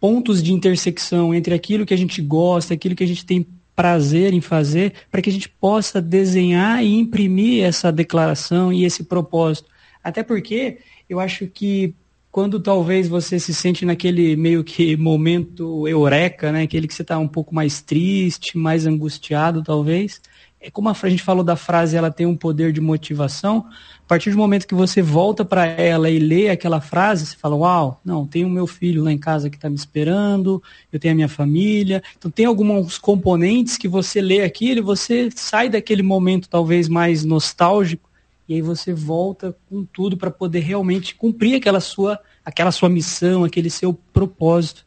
pontos 0.00 0.42
de 0.42 0.52
intersecção 0.52 1.34
entre 1.34 1.54
aquilo 1.54 1.84
que 1.84 1.94
a 1.94 1.98
gente 1.98 2.22
gosta, 2.22 2.74
aquilo 2.74 2.94
que 2.94 3.04
a 3.04 3.08
gente 3.08 3.24
tem 3.24 3.46
prazer 3.78 4.34
em 4.34 4.40
fazer, 4.40 4.92
para 5.08 5.22
que 5.22 5.30
a 5.30 5.32
gente 5.32 5.48
possa 5.48 6.02
desenhar 6.02 6.82
e 6.82 6.98
imprimir 6.98 7.62
essa 7.62 7.92
declaração 7.92 8.72
e 8.72 8.84
esse 8.84 9.04
propósito. 9.04 9.68
Até 10.02 10.24
porque 10.24 10.78
eu 11.08 11.20
acho 11.20 11.46
que 11.46 11.94
quando 12.28 12.58
talvez 12.58 13.06
você 13.06 13.38
se 13.38 13.54
sente 13.54 13.84
naquele 13.84 14.34
meio 14.34 14.64
que 14.64 14.96
momento 14.98 15.86
eureka, 15.86 16.50
né, 16.50 16.62
aquele 16.62 16.88
que 16.88 16.94
você 16.94 17.02
está 17.02 17.20
um 17.20 17.28
pouco 17.28 17.54
mais 17.54 17.80
triste, 17.80 18.58
mais 18.58 18.84
angustiado, 18.84 19.62
talvez, 19.62 20.20
é 20.60 20.72
como 20.72 20.88
a 20.88 21.08
gente 21.08 21.22
falou 21.22 21.44
da 21.44 21.54
frase, 21.54 21.96
ela 21.96 22.10
tem 22.10 22.26
um 22.26 22.36
poder 22.36 22.72
de 22.72 22.80
motivação. 22.80 23.64
A 24.08 24.14
partir 24.16 24.30
do 24.30 24.38
momento 24.38 24.66
que 24.66 24.74
você 24.74 25.02
volta 25.02 25.44
para 25.44 25.66
ela 25.66 26.08
e 26.08 26.18
lê 26.18 26.48
aquela 26.48 26.80
frase, 26.80 27.26
você 27.26 27.36
fala: 27.36 27.54
Uau, 27.56 28.00
não, 28.02 28.26
tem 28.26 28.42
o 28.42 28.48
meu 28.48 28.66
filho 28.66 29.04
lá 29.04 29.12
em 29.12 29.18
casa 29.18 29.50
que 29.50 29.56
está 29.56 29.68
me 29.68 29.76
esperando, 29.76 30.62
eu 30.90 30.98
tenho 30.98 31.12
a 31.12 31.14
minha 31.14 31.28
família. 31.28 32.02
Então, 32.16 32.30
tem 32.30 32.46
alguns 32.46 32.96
componentes 32.96 33.76
que 33.76 33.86
você 33.86 34.22
lê 34.22 34.40
aquilo 34.40 34.78
e 34.78 34.82
você 34.82 35.28
sai 35.36 35.68
daquele 35.68 36.02
momento 36.02 36.48
talvez 36.48 36.88
mais 36.88 37.22
nostálgico 37.22 38.08
e 38.48 38.54
aí 38.54 38.62
você 38.62 38.94
volta 38.94 39.54
com 39.68 39.84
tudo 39.84 40.16
para 40.16 40.30
poder 40.30 40.60
realmente 40.60 41.14
cumprir 41.14 41.56
aquela 41.56 41.78
sua, 41.78 42.18
aquela 42.42 42.72
sua 42.72 42.88
missão, 42.88 43.44
aquele 43.44 43.68
seu 43.68 43.92
propósito. 43.92 44.86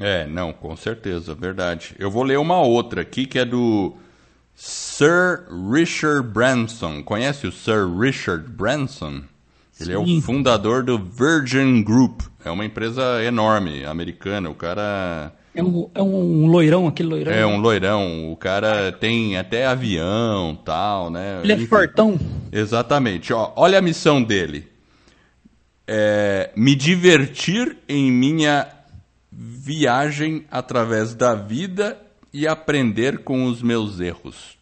É, 0.00 0.26
não, 0.26 0.54
com 0.54 0.74
certeza, 0.74 1.34
verdade. 1.34 1.94
Eu 1.98 2.10
vou 2.10 2.22
ler 2.22 2.38
uma 2.38 2.62
outra 2.62 3.02
aqui 3.02 3.26
que 3.26 3.38
é 3.38 3.44
do 3.44 3.94
Sir 4.54 5.44
Richard 5.70 6.28
Branson. 6.28 7.02
Conhece 7.02 7.46
o 7.46 7.52
Sir 7.52 7.88
Richard 7.88 8.48
Branson? 8.48 9.22
Ele 9.80 9.90
Sim. 9.90 9.92
é 9.92 9.98
o 9.98 10.22
fundador 10.22 10.84
do 10.84 10.98
Virgin 10.98 11.82
Group. 11.82 12.22
É 12.44 12.50
uma 12.50 12.64
empresa 12.64 13.22
enorme, 13.24 13.84
americana. 13.84 14.48
O 14.48 14.54
cara. 14.54 15.32
É 15.54 15.62
um, 15.62 15.90
é 15.94 16.02
um 16.02 16.46
loirão, 16.46 16.86
aquele 16.86 17.08
loirão. 17.08 17.32
É 17.32 17.46
um 17.46 17.58
loirão. 17.58 18.32
O 18.32 18.36
cara 18.36 18.92
tem 18.92 19.36
até 19.36 19.66
avião 19.66 20.56
tal, 20.64 21.10
né? 21.10 21.40
Ele 21.42 21.52
é 21.52 21.56
Enfim, 21.56 21.66
fortão. 21.66 22.18
Exatamente. 22.52 23.32
Ó, 23.32 23.52
olha 23.56 23.78
a 23.78 23.82
missão 23.82 24.22
dele. 24.22 24.68
É, 25.86 26.50
me 26.56 26.74
divertir 26.74 27.76
em 27.88 28.10
minha 28.10 28.66
viagem 29.30 30.44
através 30.50 31.14
da 31.14 31.34
vida 31.34 31.98
e 32.34 32.48
aprender 32.48 33.18
com 33.18 33.44
os 33.44 33.62
meus 33.62 34.00
erros. 34.00 34.58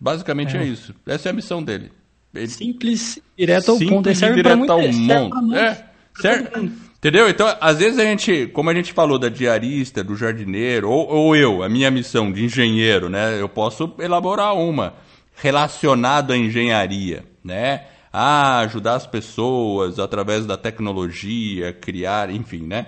Basicamente 0.00 0.56
é, 0.56 0.62
é 0.62 0.64
isso. 0.64 0.94
Essa 1.06 1.28
é 1.28 1.30
a 1.30 1.34
missão 1.34 1.62
dele. 1.62 1.92
Ele... 2.34 2.48
Simples, 2.48 3.20
direto 3.36 3.72
ao 3.72 3.76
Simples 3.76 3.96
ponto. 3.96 4.08
Ele 4.08 4.16
serve 4.16 4.36
direto 4.36 4.72
ao 4.72 4.80
mundo. 4.80 5.54
É, 5.54 5.84
certo? 6.18 6.58
Entendeu? 6.96 7.28
Então, 7.28 7.54
às 7.60 7.78
vezes 7.78 7.98
a 7.98 8.04
gente, 8.04 8.46
como 8.46 8.70
a 8.70 8.74
gente 8.74 8.94
falou 8.94 9.18
da 9.18 9.28
diarista, 9.28 10.02
do 10.02 10.16
jardineiro, 10.16 10.88
ou, 10.88 11.06
ou 11.06 11.36
eu, 11.36 11.62
a 11.62 11.68
minha 11.68 11.90
missão 11.90 12.32
de 12.32 12.44
engenheiro, 12.44 13.10
né? 13.10 13.38
Eu 13.38 13.48
posso 13.48 13.94
elaborar 13.98 14.54
uma 14.54 14.94
relacionada 15.34 16.32
à 16.32 16.36
engenharia, 16.36 17.24
né? 17.44 17.84
A 18.10 18.60
ajudar 18.60 18.94
as 18.94 19.06
pessoas 19.06 19.98
através 19.98 20.46
da 20.46 20.56
tecnologia, 20.56 21.74
criar, 21.74 22.30
enfim, 22.30 22.66
né? 22.66 22.86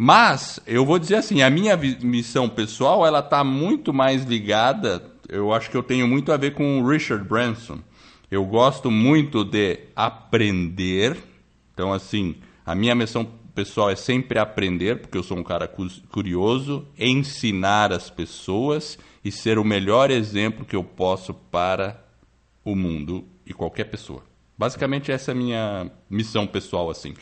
Mas 0.00 0.60
eu 0.64 0.86
vou 0.86 0.96
dizer 0.96 1.16
assim, 1.16 1.42
a 1.42 1.50
minha 1.50 1.76
missão 1.76 2.48
pessoal, 2.48 3.04
ela 3.04 3.18
está 3.18 3.42
muito 3.42 3.92
mais 3.92 4.22
ligada, 4.22 5.02
eu 5.28 5.52
acho 5.52 5.68
que 5.68 5.76
eu 5.76 5.82
tenho 5.82 6.06
muito 6.06 6.30
a 6.30 6.36
ver 6.36 6.54
com 6.54 6.80
o 6.80 6.88
Richard 6.88 7.24
Branson. 7.24 7.80
Eu 8.30 8.44
gosto 8.44 8.92
muito 8.92 9.42
de 9.42 9.80
aprender. 9.96 11.16
Então, 11.74 11.92
assim, 11.92 12.36
a 12.64 12.76
minha 12.76 12.94
missão 12.94 13.26
pessoal 13.52 13.90
é 13.90 13.96
sempre 13.96 14.38
aprender, 14.38 15.00
porque 15.00 15.18
eu 15.18 15.22
sou 15.24 15.36
um 15.36 15.42
cara 15.42 15.68
curioso, 16.12 16.86
ensinar 16.96 17.92
as 17.92 18.08
pessoas 18.08 18.96
e 19.24 19.32
ser 19.32 19.58
o 19.58 19.64
melhor 19.64 20.12
exemplo 20.12 20.64
que 20.64 20.76
eu 20.76 20.84
posso 20.84 21.34
para 21.34 22.00
o 22.64 22.76
mundo 22.76 23.24
e 23.44 23.52
qualquer 23.52 23.86
pessoa. 23.86 24.22
Basicamente 24.56 25.10
essa 25.10 25.32
é 25.32 25.34
a 25.34 25.36
minha 25.36 25.90
missão 26.08 26.46
pessoal 26.46 26.88
assim. 26.88 27.14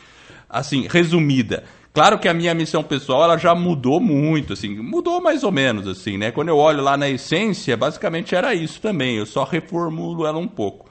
Assim, 0.49 0.87
resumida. 0.87 1.63
Claro 1.93 2.19
que 2.19 2.27
a 2.27 2.33
minha 2.33 2.53
missão 2.53 2.83
pessoal 2.83 3.23
ela 3.23 3.37
já 3.37 3.55
mudou 3.55 3.99
muito, 3.99 4.53
assim, 4.53 4.69
mudou 4.77 5.19
mais 5.19 5.43
ou 5.43 5.51
menos 5.51 5.87
assim, 5.87 6.15
né? 6.17 6.29
Quando 6.29 6.49
eu 6.49 6.57
olho 6.57 6.83
lá 6.83 6.95
na 6.95 7.09
essência, 7.09 7.75
basicamente 7.75 8.35
era 8.35 8.53
isso 8.53 8.79
também. 8.79 9.17
Eu 9.17 9.25
só 9.25 9.43
reformulo 9.43 10.25
ela 10.25 10.37
um 10.37 10.47
pouco. 10.47 10.87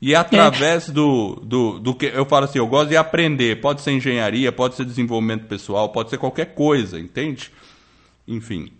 E 0.00 0.14
através 0.14 0.88
é. 0.88 0.92
do, 0.92 1.36
do, 1.44 1.78
do 1.78 1.94
que 1.94 2.06
eu 2.06 2.24
falo 2.24 2.44
assim, 2.44 2.58
eu 2.58 2.66
gosto 2.66 2.88
de 2.88 2.96
aprender. 2.96 3.60
Pode 3.60 3.82
ser 3.82 3.92
engenharia, 3.92 4.50
pode 4.50 4.74
ser 4.74 4.84
desenvolvimento 4.84 5.46
pessoal, 5.46 5.90
pode 5.90 6.10
ser 6.10 6.18
qualquer 6.18 6.54
coisa, 6.54 6.98
entende? 6.98 7.50
Enfim. 8.26 8.70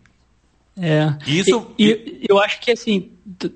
É. 0.80 1.16
Isso. 1.26 1.66
E, 1.78 2.20
e 2.23 2.26
eu 2.28 2.38
acho 2.38 2.61
que 2.61 2.70
assim, 2.70 3.11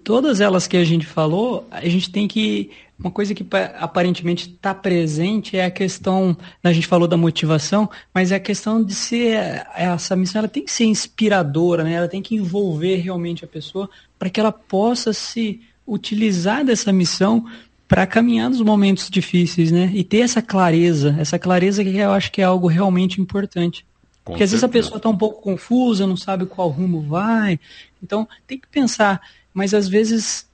todas 0.05 0.41
elas 0.41 0.67
que 0.67 0.77
a 0.77 0.85
gente 0.85 1.07
falou, 1.07 1.67
a 1.71 1.89
gente 1.89 2.11
tem 2.11 2.27
que. 2.27 2.71
Uma 3.03 3.11
coisa 3.11 3.35
que 3.35 3.45
aparentemente 3.81 4.49
está 4.49 4.73
presente 4.73 5.57
é 5.57 5.65
a 5.65 5.71
questão. 5.71 6.37
A 6.63 6.73
gente 6.73 6.87
falou 6.87 7.09
da 7.09 7.17
motivação, 7.17 7.91
mas 8.15 8.31
é 8.31 8.37
a 8.37 8.41
questão 8.41 8.83
de 8.83 8.95
ser. 8.95 9.67
Essa 9.75 10.15
missão 10.15 10.39
ela 10.39 10.49
tem 10.49 10.65
que 10.65 10.71
ser 10.71 10.85
inspiradora, 10.85 11.83
né? 11.83 11.95
Ela 11.95 12.07
tem 12.07 12.23
que 12.23 12.37
envolver 12.37 12.97
realmente 12.97 13.45
a 13.45 13.49
pessoa 13.49 13.91
para 14.17 14.31
que 14.31 14.39
ela 14.39 14.53
possa 14.53 15.13
se 15.13 15.61
utilizar 15.85 16.65
dessa 16.65 16.93
missão 16.93 17.45
para 17.89 18.07
caminhar 18.07 18.49
nos 18.49 18.61
momentos 18.61 19.11
difíceis, 19.11 19.73
né? 19.73 19.91
E 19.93 20.05
ter 20.05 20.21
essa 20.21 20.41
clareza, 20.41 21.17
essa 21.19 21.41
clareza 21.41 21.83
que 21.83 21.97
eu 21.97 22.13
acho 22.13 22.31
que 22.31 22.41
é 22.41 22.45
algo 22.45 22.69
realmente 22.69 23.21
importante. 23.21 23.85
Com 24.25 24.33
Porque 24.33 24.39
certeza. 24.39 24.45
às 24.45 24.51
vezes 24.51 24.65
a 24.65 24.69
pessoa 24.69 24.97
está 24.99 25.09
um 25.09 25.17
pouco 25.17 25.43
confusa, 25.43 26.07
não 26.07 26.17
sabe 26.17 26.47
qual 26.47 26.69
rumo 26.69 27.03
vai. 27.03 27.59
Então 28.01 28.29
tem 28.47 28.59
que 28.59 28.69
pensar, 28.69 29.21
mas 29.53 29.75
às 29.75 29.89
vezes 29.89 30.47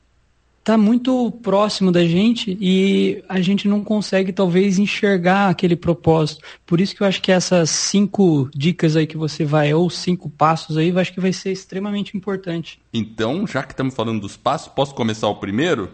está 0.68 0.76
muito 0.76 1.30
próximo 1.42 1.90
da 1.90 2.04
gente 2.04 2.58
e 2.60 3.24
a 3.26 3.40
gente 3.40 3.66
não 3.66 3.82
consegue 3.82 4.34
talvez 4.34 4.78
enxergar 4.78 5.48
aquele 5.48 5.74
propósito. 5.74 6.44
Por 6.66 6.78
isso 6.78 6.94
que 6.94 7.02
eu 7.02 7.06
acho 7.06 7.22
que 7.22 7.32
essas 7.32 7.70
cinco 7.70 8.50
dicas 8.54 8.94
aí 8.94 9.06
que 9.06 9.16
você 9.16 9.46
vai, 9.46 9.72
ou 9.72 9.88
cinco 9.88 10.28
passos 10.28 10.76
aí, 10.76 10.90
eu 10.90 10.98
acho 10.98 11.14
que 11.14 11.20
vai 11.20 11.32
ser 11.32 11.52
extremamente 11.52 12.14
importante. 12.18 12.78
Então, 12.92 13.46
já 13.46 13.62
que 13.62 13.72
estamos 13.72 13.94
falando 13.94 14.20
dos 14.20 14.36
passos, 14.36 14.68
posso 14.68 14.94
começar 14.94 15.26
o 15.28 15.36
primeiro? 15.36 15.90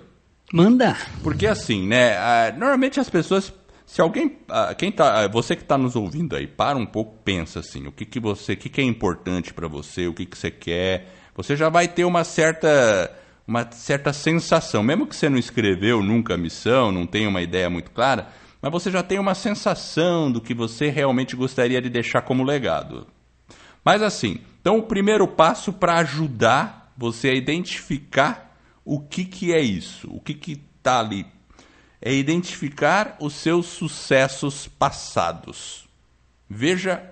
Manda. 0.53 0.97
Porque 1.23 1.47
assim, 1.47 1.87
né? 1.87 2.51
Normalmente 2.53 2.99
as 2.99 3.09
pessoas 3.09 3.53
se 3.87 4.01
alguém, 4.01 4.39
quem 4.77 4.91
tá, 4.91 5.29
você 5.29 5.55
que 5.55 5.63
está 5.63 5.79
nos 5.79 5.95
ouvindo 5.95 6.35
aí, 6.35 6.49
para 6.49 6.77
um 6.77 6.87
pouco, 6.87 7.17
pensa 7.23 7.61
assim, 7.61 7.87
o 7.87 7.93
que 7.93 8.05
que 8.05 8.19
você, 8.19 8.55
o 8.55 8.57
que 8.57 8.69
que 8.69 8.81
é 8.81 8.85
importante 8.85 9.55
para 9.55 9.69
você, 9.69 10.09
o 10.09 10.15
que 10.15 10.27
que 10.27 10.37
você 10.37 10.51
quer, 10.51 11.13
você 11.37 11.55
já 11.55 11.69
vai 11.69 11.87
ter 11.87 12.05
uma 12.05 12.25
certa 12.25 13.13
uma 13.47 13.71
certa 13.71 14.13
sensação, 14.13 14.83
mesmo 14.83 15.07
que 15.07 15.15
você 15.15 15.29
não 15.29 15.39
escreveu 15.39 16.03
nunca 16.03 16.35
a 16.35 16.39
missão, 16.39 16.91
não 16.91 17.07
tenha 17.07 17.29
uma 17.29 17.43
ideia 17.43 17.69
muito 17.69 17.91
clara, 17.91 18.29
mas 18.61 18.73
você 18.73 18.91
já 18.91 19.03
tem 19.03 19.19
uma 19.19 19.35
sensação 19.35 20.33
do 20.33 20.41
que 20.41 20.55
você 20.55 20.89
realmente 20.89 21.37
gostaria 21.37 21.83
de 21.83 21.91
deixar 21.91 22.23
como 22.23 22.43
legado. 22.43 23.07
Mas 23.85 24.01
assim, 24.01 24.41
então 24.61 24.79
o 24.79 24.83
primeiro 24.83 25.29
passo 25.29 25.73
para 25.73 25.99
ajudar 25.99 26.93
você 26.97 27.29
a 27.29 27.35
identificar 27.35 28.57
o 28.85 29.01
que, 29.01 29.25
que 29.25 29.53
é 29.53 29.61
isso, 29.61 30.09
o 30.11 30.21
que 30.21 30.53
está 30.53 31.01
ali, 31.01 31.27
é 32.01 32.13
identificar 32.13 33.17
os 33.21 33.35
seus 33.35 33.67
sucessos 33.67 34.67
passados. 34.67 35.87
Veja 36.49 37.03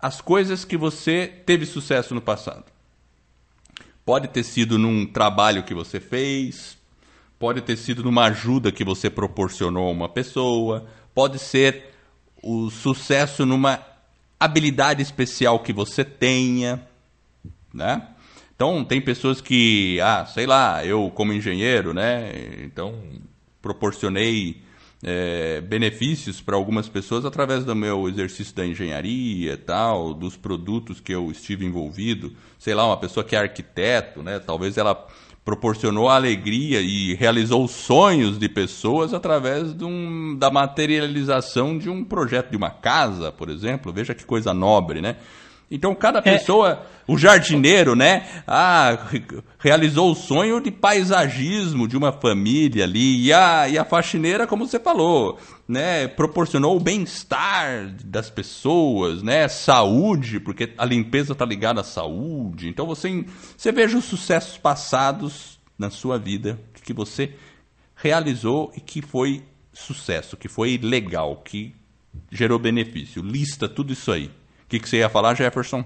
as 0.00 0.20
coisas 0.20 0.64
que 0.64 0.76
você 0.76 1.26
teve 1.44 1.66
sucesso 1.66 2.14
no 2.14 2.20
passado. 2.20 2.64
Pode 4.08 4.28
ter 4.28 4.42
sido 4.42 4.78
num 4.78 5.04
trabalho 5.04 5.62
que 5.64 5.74
você 5.74 6.00
fez, 6.00 6.78
pode 7.38 7.60
ter 7.60 7.76
sido 7.76 8.02
numa 8.02 8.24
ajuda 8.24 8.72
que 8.72 8.82
você 8.82 9.10
proporcionou 9.10 9.86
a 9.86 9.92
uma 9.92 10.08
pessoa, 10.08 10.86
pode 11.14 11.38
ser 11.38 11.92
o 12.42 12.70
sucesso 12.70 13.44
numa 13.44 13.78
habilidade 14.40 15.02
especial 15.02 15.58
que 15.58 15.74
você 15.74 16.06
tenha, 16.06 16.82
né? 17.70 18.08
Então, 18.56 18.82
tem 18.82 18.98
pessoas 18.98 19.42
que, 19.42 20.00
ah, 20.00 20.24
sei 20.24 20.46
lá, 20.46 20.82
eu 20.86 21.12
como 21.14 21.34
engenheiro, 21.34 21.92
né? 21.92 22.32
Então, 22.64 22.94
proporcionei 23.60 24.62
é, 25.02 25.60
benefícios 25.60 26.40
para 26.40 26.56
algumas 26.56 26.88
pessoas 26.88 27.24
através 27.24 27.64
do 27.64 27.74
meu 27.74 28.08
exercício 28.08 28.54
da 28.54 28.66
engenharia, 28.66 29.56
tal, 29.56 30.12
dos 30.12 30.36
produtos 30.36 31.00
que 31.00 31.14
eu 31.14 31.30
estive 31.30 31.64
envolvido. 31.64 32.32
Sei 32.58 32.74
lá, 32.74 32.86
uma 32.86 32.96
pessoa 32.96 33.24
que 33.24 33.36
é 33.36 33.38
arquiteto, 33.38 34.22
né? 34.22 34.38
Talvez 34.38 34.76
ela 34.76 35.06
proporcionou 35.44 36.10
alegria 36.10 36.80
e 36.80 37.14
realizou 37.14 37.66
sonhos 37.68 38.38
de 38.38 38.48
pessoas 38.48 39.14
através 39.14 39.72
um, 39.80 40.36
da 40.36 40.50
materialização 40.50 41.78
de 41.78 41.88
um 41.88 42.04
projeto 42.04 42.50
de 42.50 42.56
uma 42.56 42.70
casa, 42.70 43.32
por 43.32 43.48
exemplo. 43.48 43.92
Veja 43.92 44.14
que 44.14 44.26
coisa 44.26 44.52
nobre, 44.52 45.00
né? 45.00 45.16
Então 45.70 45.94
cada 45.94 46.22
pessoa, 46.22 46.70
é. 47.06 47.12
o 47.12 47.18
jardineiro, 47.18 47.94
né? 47.94 48.42
Ah, 48.46 49.06
realizou 49.58 50.12
o 50.12 50.14
sonho 50.14 50.60
de 50.60 50.70
paisagismo 50.70 51.86
de 51.86 51.96
uma 51.96 52.10
família 52.10 52.84
ali 52.84 53.26
e 53.26 53.32
a, 53.32 53.68
e 53.68 53.76
a 53.76 53.84
faxineira, 53.84 54.46
como 54.46 54.66
você 54.66 54.78
falou, 54.80 55.38
né? 55.66 56.08
Proporcionou 56.08 56.76
o 56.76 56.80
bem-estar 56.80 57.94
das 58.04 58.30
pessoas, 58.30 59.22
né? 59.22 59.46
Saúde, 59.48 60.40
porque 60.40 60.72
a 60.78 60.84
limpeza 60.86 61.32
está 61.32 61.44
ligada 61.44 61.82
à 61.82 61.84
saúde. 61.84 62.68
Então 62.68 62.86
você, 62.86 63.24
você 63.56 63.70
veja 63.70 63.98
os 63.98 64.04
sucessos 64.04 64.56
passados 64.56 65.58
na 65.78 65.90
sua 65.90 66.18
vida 66.18 66.58
que 66.82 66.94
você 66.94 67.34
realizou 67.94 68.72
e 68.74 68.80
que 68.80 69.02
foi 69.02 69.42
sucesso, 69.74 70.38
que 70.38 70.48
foi 70.48 70.78
legal, 70.78 71.36
que 71.44 71.74
gerou 72.32 72.58
benefício. 72.58 73.22
Lista 73.22 73.68
tudo 73.68 73.92
isso 73.92 74.10
aí. 74.10 74.30
O 74.68 74.70
que, 74.70 74.78
que 74.78 74.86
você 74.86 74.98
ia 74.98 75.08
falar, 75.08 75.34
Jefferson? 75.34 75.82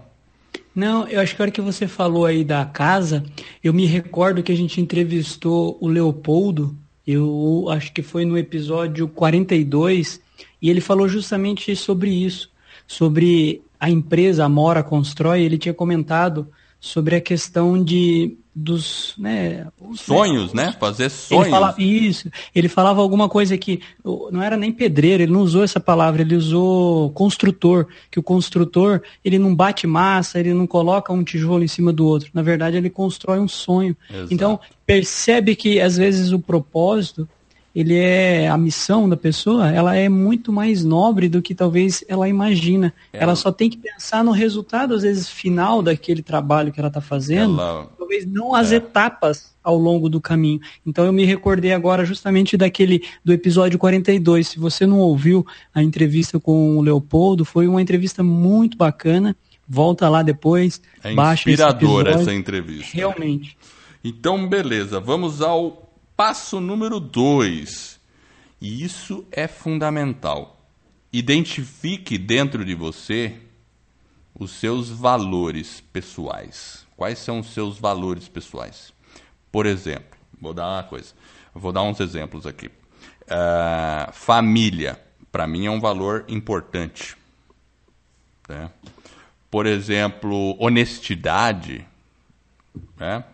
Não, 0.74 1.06
eu 1.06 1.20
acho 1.20 1.36
que 1.36 1.40
a 1.40 1.44
hora 1.44 1.52
que 1.52 1.60
você 1.60 1.86
falou 1.86 2.26
aí 2.26 2.42
da 2.42 2.64
casa, 2.64 3.22
eu 3.62 3.72
me 3.72 3.86
recordo 3.86 4.42
que 4.42 4.50
a 4.50 4.56
gente 4.56 4.80
entrevistou 4.80 5.78
o 5.80 5.86
Leopoldo, 5.86 6.76
eu 7.06 7.68
acho 7.70 7.92
que 7.92 8.02
foi 8.02 8.24
no 8.24 8.36
episódio 8.36 9.06
42, 9.06 10.20
e 10.60 10.68
ele 10.68 10.80
falou 10.80 11.08
justamente 11.08 11.76
sobre 11.76 12.10
isso, 12.10 12.50
sobre 12.84 13.62
a 13.78 13.88
empresa, 13.88 14.44
a 14.44 14.48
Mora 14.48 14.82
Constrói, 14.82 15.42
ele 15.42 15.58
tinha 15.58 15.72
comentado 15.72 16.50
sobre 16.80 17.14
a 17.14 17.20
questão 17.20 17.82
de 17.84 18.36
dos 18.54 19.14
né, 19.16 19.66
os, 19.80 20.00
sonhos, 20.00 20.52
né? 20.52 20.74
Fazer 20.78 21.08
sonhos. 21.08 21.46
Ele 21.46 21.50
falava, 21.50 21.82
isso. 21.82 22.30
Ele 22.54 22.68
falava 22.68 23.00
alguma 23.00 23.28
coisa 23.28 23.56
que 23.56 23.80
não 24.04 24.42
era 24.42 24.56
nem 24.56 24.70
pedreiro, 24.70 25.22
ele 25.22 25.32
não 25.32 25.40
usou 25.40 25.64
essa 25.64 25.80
palavra, 25.80 26.22
ele 26.22 26.36
usou 26.36 27.10
construtor, 27.10 27.86
que 28.10 28.18
o 28.18 28.22
construtor 28.22 29.02
ele 29.24 29.38
não 29.38 29.54
bate 29.54 29.86
massa, 29.86 30.38
ele 30.38 30.52
não 30.52 30.66
coloca 30.66 31.12
um 31.12 31.24
tijolo 31.24 31.64
em 31.64 31.68
cima 31.68 31.92
do 31.92 32.06
outro. 32.06 32.30
Na 32.34 32.42
verdade, 32.42 32.76
ele 32.76 32.90
constrói 32.90 33.40
um 33.40 33.48
sonho. 33.48 33.96
Exato. 34.10 34.34
Então 34.34 34.60
percebe 34.86 35.56
que 35.56 35.80
às 35.80 35.96
vezes 35.96 36.32
o 36.32 36.38
propósito 36.38 37.26
ele 37.74 37.96
é 37.96 38.48
a 38.48 38.58
missão 38.58 39.08
da 39.08 39.16
pessoa, 39.16 39.70
ela 39.70 39.96
é 39.96 40.08
muito 40.08 40.52
mais 40.52 40.84
nobre 40.84 41.28
do 41.28 41.40
que 41.40 41.54
talvez 41.54 42.04
ela 42.06 42.28
imagina. 42.28 42.92
É. 43.12 43.22
Ela 43.22 43.34
só 43.34 43.50
tem 43.50 43.70
que 43.70 43.78
pensar 43.78 44.22
no 44.22 44.30
resultado 44.30 44.94
às 44.94 45.02
vezes 45.02 45.28
final 45.28 45.82
daquele 45.82 46.22
trabalho 46.22 46.70
que 46.70 46.78
ela 46.78 46.88
está 46.88 47.00
fazendo, 47.00 47.60
ela... 47.60 47.88
talvez 47.98 48.26
não 48.26 48.54
as 48.54 48.72
é. 48.72 48.76
etapas 48.76 49.52
ao 49.62 49.78
longo 49.78 50.08
do 50.08 50.20
caminho. 50.20 50.60
Então 50.84 51.04
eu 51.04 51.12
me 51.12 51.24
recordei 51.24 51.72
agora 51.72 52.04
justamente 52.04 52.56
daquele 52.56 53.04
do 53.24 53.32
episódio 53.32 53.78
42. 53.78 54.48
Se 54.48 54.58
você 54.58 54.86
não 54.86 54.98
ouviu 54.98 55.46
a 55.74 55.82
entrevista 55.82 56.38
com 56.38 56.76
o 56.76 56.82
Leopoldo, 56.82 57.44
foi 57.44 57.66
uma 57.66 57.80
entrevista 57.80 58.22
muito 58.22 58.76
bacana. 58.76 59.36
Volta 59.66 60.08
lá 60.08 60.22
depois, 60.22 60.82
é 61.02 61.14
baixa 61.14 61.48
inspiradora 61.48 62.10
essa 62.10 62.34
entrevista. 62.34 62.94
Realmente. 62.94 63.56
Então, 64.04 64.48
beleza, 64.48 64.98
vamos 64.98 65.40
ao 65.40 65.91
passo 66.16 66.60
número 66.60 67.00
2. 67.00 68.00
E 68.60 68.84
isso 68.84 69.26
é 69.32 69.48
fundamental. 69.48 70.60
Identifique 71.12 72.16
dentro 72.16 72.64
de 72.64 72.74
você 72.74 73.36
os 74.38 74.52
seus 74.52 74.88
valores 74.88 75.80
pessoais. 75.92 76.86
Quais 76.96 77.18
são 77.18 77.40
os 77.40 77.52
seus 77.52 77.78
valores 77.78 78.28
pessoais? 78.28 78.92
Por 79.50 79.66
exemplo, 79.66 80.18
vou 80.40 80.54
dar 80.54 80.68
uma 80.68 80.82
coisa, 80.82 81.12
vou 81.54 81.72
dar 81.72 81.82
uns 81.82 82.00
exemplos 82.00 82.46
aqui. 82.46 82.68
Uh, 82.68 84.12
família, 84.12 85.00
para 85.30 85.46
mim 85.46 85.66
é 85.66 85.70
um 85.70 85.80
valor 85.80 86.24
importante. 86.28 87.16
Né? 88.48 88.70
Por 89.50 89.66
exemplo, 89.66 90.56
honestidade. 90.58 91.86
Né? 92.96 93.24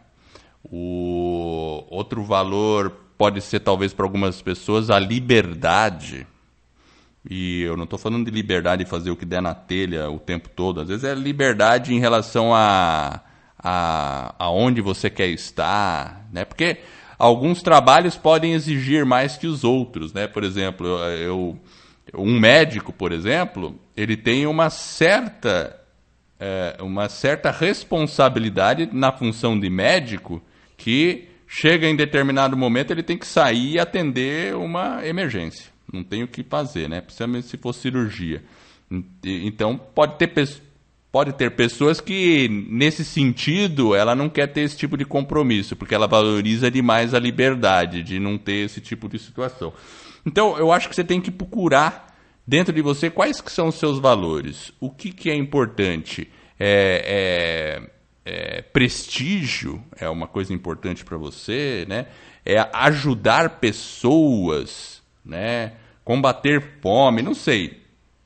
O 0.71 1.85
outro 1.89 2.23
valor 2.23 2.91
pode 3.17 3.41
ser, 3.41 3.61
talvez, 3.61 3.93
para 3.93 4.05
algumas 4.05 4.41
pessoas, 4.43 4.91
a 4.91 4.99
liberdade. 4.99 6.27
E 7.29 7.63
eu 7.63 7.77
não 7.77 7.85
estou 7.85 7.99
falando 7.99 8.25
de 8.25 8.31
liberdade 8.31 8.85
de 8.85 8.91
fazer 8.91 9.11
o 9.11 9.17
que 9.17 9.25
der 9.25 9.43
na 9.43 9.55
telha 9.55 10.11
o 10.11 10.19
tempo 10.19 10.49
todo. 10.49 10.81
Às 10.81 10.89
vezes 10.89 11.05
é 11.05 11.15
liberdade 11.15 11.93
em 11.93 11.99
relação 11.99 12.55
a, 12.55 13.21
a 13.59 14.35
você 14.83 15.11
quer 15.11 15.29
estar, 15.29 16.27
né? 16.33 16.45
Porque 16.45 16.79
alguns 17.19 17.61
trabalhos 17.63 18.17
podem 18.17 18.53
exigir 18.53 19.05
mais 19.05 19.37
que 19.37 19.47
os 19.47 19.65
outros, 19.65 20.13
né? 20.13 20.27
Por 20.27 20.45
exemplo, 20.45 20.87
eu, 20.87 21.59
um 22.15 22.39
médico, 22.39 22.93
por 22.93 23.13
exemplo, 23.13 23.79
ele 23.97 24.17
tem 24.17 24.47
uma 24.47 24.71
certa 24.71 25.79
é, 26.39 26.77
uma 26.81 27.09
certa 27.09 27.51
responsabilidade 27.51 28.89
na 28.93 29.11
função 29.11 29.59
de 29.59 29.69
médico 29.69 30.41
que 30.79 31.29
chega 31.47 31.87
em 31.87 31.97
determinado 31.97 32.57
momento 32.57 32.93
ele 32.93 33.03
tem 33.03 33.19
que 33.19 33.27
sair 33.27 33.73
e 33.73 33.79
atender 33.79 34.55
uma 34.55 35.07
emergência. 35.07 35.67
Não 35.93 36.05
tem 36.05 36.23
o 36.23 36.29
que 36.29 36.43
fazer, 36.43 36.89
né? 36.89 37.01
Principalmente 37.01 37.49
se 37.49 37.57
for 37.59 37.75
cirurgia. 37.75 38.43
Então 39.23 39.77
pode 39.77 40.17
ter 40.17 40.31
pode 41.11 41.33
ter 41.33 41.51
pessoas 41.51 42.01
que 42.01 42.49
nesse 42.71 43.05
sentido 43.05 43.95
ela 43.95 44.15
não 44.15 44.29
quer 44.29 44.47
ter 44.47 44.61
esse 44.61 44.77
tipo 44.77 44.97
de 44.97 45.05
compromisso 45.05 45.75
porque 45.75 45.95
ela 45.95 46.07
valoriza 46.07 46.71
demais 46.71 47.15
a 47.15 47.19
liberdade 47.19 48.03
de 48.03 48.21
não 48.21 48.39
ter 48.39 48.67
esse 48.67 48.81
tipo 48.81 49.09
de 49.09 49.19
situação. 49.19 49.73
Então 50.25 50.57
eu 50.59 50.71
acho 50.71 50.89
que 50.89 50.95
você 50.95 51.05
tem 51.05 51.21
que 51.21 51.31
procurar 51.31 52.15
dentro 52.47 52.73
de 52.73 52.81
você 52.81 53.11
quais 53.11 53.41
que 53.41 53.51
são 53.51 53.69
os 53.69 53.75
seus 53.75 53.99
valores, 53.99 54.73
o 54.79 54.91
que, 54.91 55.11
que 55.11 55.31
é 55.31 55.35
importante. 55.35 56.31
É, 56.61 57.83
é 57.85 57.98
é, 58.29 58.61
prestígio 58.61 59.83
é 59.97 60.07
uma 60.07 60.27
coisa 60.27 60.53
importante 60.53 61.03
para 61.03 61.17
você, 61.17 61.87
né? 61.89 62.07
É 62.45 62.59
ajudar 62.75 63.59
pessoas, 63.59 65.03
né? 65.25 65.73
Combater 66.05 66.79
fome, 66.83 67.23
não 67.23 67.33
sei. 67.33 67.83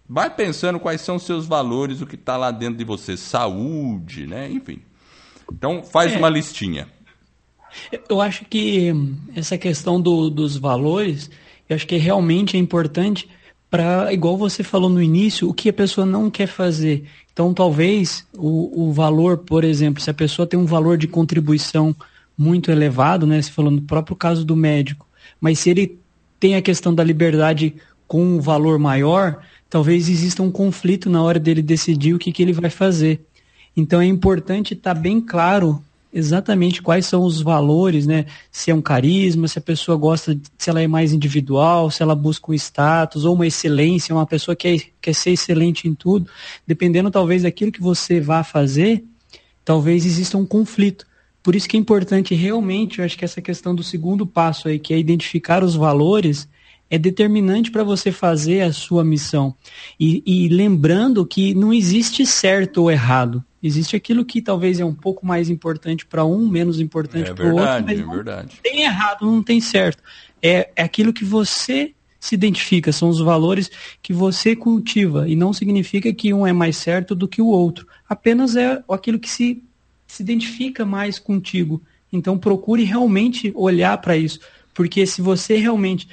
Vai 0.09 0.29
pensando 0.29 0.81
quais 0.81 1.01
são 1.01 1.17
os 1.17 1.23
seus 1.23 1.47
valores, 1.47 2.01
o 2.01 2.07
que 2.07 2.17
está 2.17 2.37
lá 2.37 2.51
dentro 2.51 2.77
de 2.77 2.85
você, 2.85 3.17
saúde, 3.17 4.27
né? 4.27 4.51
Enfim. 4.51 4.83
Então 5.53 5.85
faz 5.85 6.13
é, 6.13 6.19
uma 6.19 6.29
listinha. 6.29 6.89
Eu 8.09 8.21
acho 8.21 8.45
que 8.45 8.93
essa 9.37 9.57
questão 9.57 10.01
do, 10.01 10.29
dos 10.29 10.57
valores, 10.57 11.31
eu 11.69 11.77
acho 11.77 11.87
que 11.87 11.97
realmente 11.97 12.57
é 12.57 12.61
importante 12.61 13.29
para, 13.73 14.13
igual 14.13 14.37
você 14.37 14.63
falou 14.63 14.91
no 14.91 15.01
início, 15.01 15.49
o 15.49 15.55
que 15.55 15.71
a 15.71 15.73
pessoa 15.73 16.07
não 16.07 16.31
quer 16.31 16.47
fazer. 16.47 17.05
Então, 17.33 17.55
talvez 17.55 18.27
o, 18.37 18.89
o 18.89 18.93
valor, 18.93 19.39
por 19.39 19.65
exemplo, 19.65 20.03
se 20.03 20.11
a 20.11 20.15
pessoa 20.15 20.47
tem 20.47 20.61
um 20.61 20.67
valor 20.67 20.99
de 20.99 21.09
contribuição 21.09 21.97
muito 22.37 22.71
elevado, 22.71 23.27
né? 23.27 23.41
Se 23.41 23.51
falando 23.51 23.77
no 23.77 23.87
próprio 23.87 24.15
caso 24.15 24.45
do 24.45 24.55
médico, 24.55 25.07
mas 25.41 25.59
se 25.59 25.71
ele 25.71 25.99
tem 26.39 26.55
a 26.55 26.61
questão 26.61 26.95
da 26.95 27.03
liberdade 27.03 27.75
com 28.07 28.23
um 28.23 28.41
valor 28.43 28.79
maior, 28.79 29.43
talvez 29.71 30.07
exista 30.07 30.43
um 30.43 30.51
conflito 30.51 31.09
na 31.09 31.23
hora 31.23 31.39
dele 31.39 31.63
decidir 31.63 32.13
o 32.13 32.19
que, 32.19 32.31
que 32.31 32.43
ele 32.43 32.53
vai 32.53 32.69
fazer. 32.69 33.25
Então 33.75 34.03
é 34.03 34.07
importante 34.07 34.75
estar 34.75 34.95
tá 34.95 35.01
bem 35.01 35.19
claro 35.19 35.83
exatamente 36.13 36.83
quais 36.83 37.07
são 37.07 37.25
os 37.25 37.41
valores, 37.41 38.07
né? 38.07 38.27
Se 38.51 38.71
é 38.71 38.75
um 38.75 38.83
carisma, 38.83 39.49
se 39.49 39.59
a 39.59 39.63
pessoa 39.63 39.97
gosta, 39.97 40.39
se 40.59 40.69
ela 40.69 40.83
é 40.83 40.87
mais 40.87 41.13
individual, 41.13 41.91
se 41.91 42.03
ela 42.03 42.15
busca 42.15 42.51
um 42.51 42.55
status 42.55 43.25
ou 43.25 43.35
uma 43.35 43.47
excelência, 43.47 44.15
uma 44.15 44.27
pessoa 44.27 44.55
que 44.55 44.79
quer, 44.79 44.87
quer 45.01 45.15
ser 45.15 45.31
excelente 45.31 45.89
em 45.89 45.95
tudo, 45.95 46.31
dependendo 46.67 47.11
talvez 47.11 47.43
daquilo 47.43 47.73
que 47.73 47.81
você 47.81 48.21
vá 48.21 48.45
fazer, 48.45 49.05
talvez 49.65 50.05
exista 50.05 50.37
um 50.37 50.45
conflito. 50.45 51.07
Por 51.43 51.57
isso 51.57 51.69
que 51.69 51.77
é 51.77 51.81
importante 51.81 52.35
realmente, 52.35 52.99
eu 52.99 53.05
acho 53.05 53.19
que 53.19 53.25
essa 53.25 53.41
questão 53.41 53.75
do 53.75 53.83
segundo 53.83 54.27
passo 54.27 54.69
aí, 54.69 54.79
que 54.79 54.95
é 54.95 54.99
identificar 54.99 55.65
os 55.65 55.75
valores, 55.75 56.49
é 56.89 56.99
determinante 56.99 57.71
para 57.71 57.83
você 57.83 58.13
fazer 58.13 58.61
a 58.61 58.73
sua 58.73 59.03
missão. 59.03 59.55
E, 59.99 60.23
e 60.27 60.49
lembrando 60.49 61.25
que 61.25 61.55
não 61.55 61.73
existe 61.73 62.27
certo 62.27 62.83
ou 62.83 62.91
errado. 62.91 63.43
Existe 63.63 63.95
aquilo 63.95 64.25
que 64.25 64.43
talvez 64.43 64.81
é 64.81 64.85
um 64.85 64.95
pouco 64.95 65.25
mais 65.25 65.49
importante 65.49 66.05
para 66.05 66.25
um, 66.25 66.49
menos 66.49 66.81
importante 66.81 67.31
é 67.31 67.35
para 67.35 67.47
o 67.47 67.53
outro, 67.53 67.85
mas 67.85 68.01
é 68.01 68.03
verdade. 68.03 68.55
não 68.55 68.63
tem 68.63 68.83
errado, 68.83 69.27
não 69.27 69.43
tem 69.43 69.61
certo. 69.61 70.03
É, 70.43 70.71
é 70.75 70.83
aquilo 70.83 71.13
que 71.13 71.25
você 71.25 71.93
se 72.19 72.35
identifica, 72.37 72.93
são 72.93 73.09
os 73.09 73.21
valores 73.21 73.71
que 74.01 74.13
você 74.13 74.55
cultiva. 74.55 75.29
E 75.29 75.35
não 75.35 75.53
significa 75.53 76.13
que 76.13 76.33
um 76.33 76.47
é 76.47 76.53
mais 76.53 76.77
certo 76.77 77.15
do 77.15 77.27
que 77.27 77.43
o 77.43 77.47
outro. 77.47 77.87
Apenas 78.09 78.55
é 78.55 78.83
aquilo 78.89 79.19
que 79.19 79.29
se, 79.29 79.63
se 80.07 80.23
identifica 80.23 80.85
mais 80.85 81.19
contigo. 81.19 81.83
Então 82.13 82.39
procure 82.39 82.85
realmente 82.85 83.53
olhar 83.57 83.99
para 83.99 84.17
isso. 84.17 84.39
Porque 84.73 85.05
se 85.05 85.21
você 85.21 85.57
realmente 85.57 86.09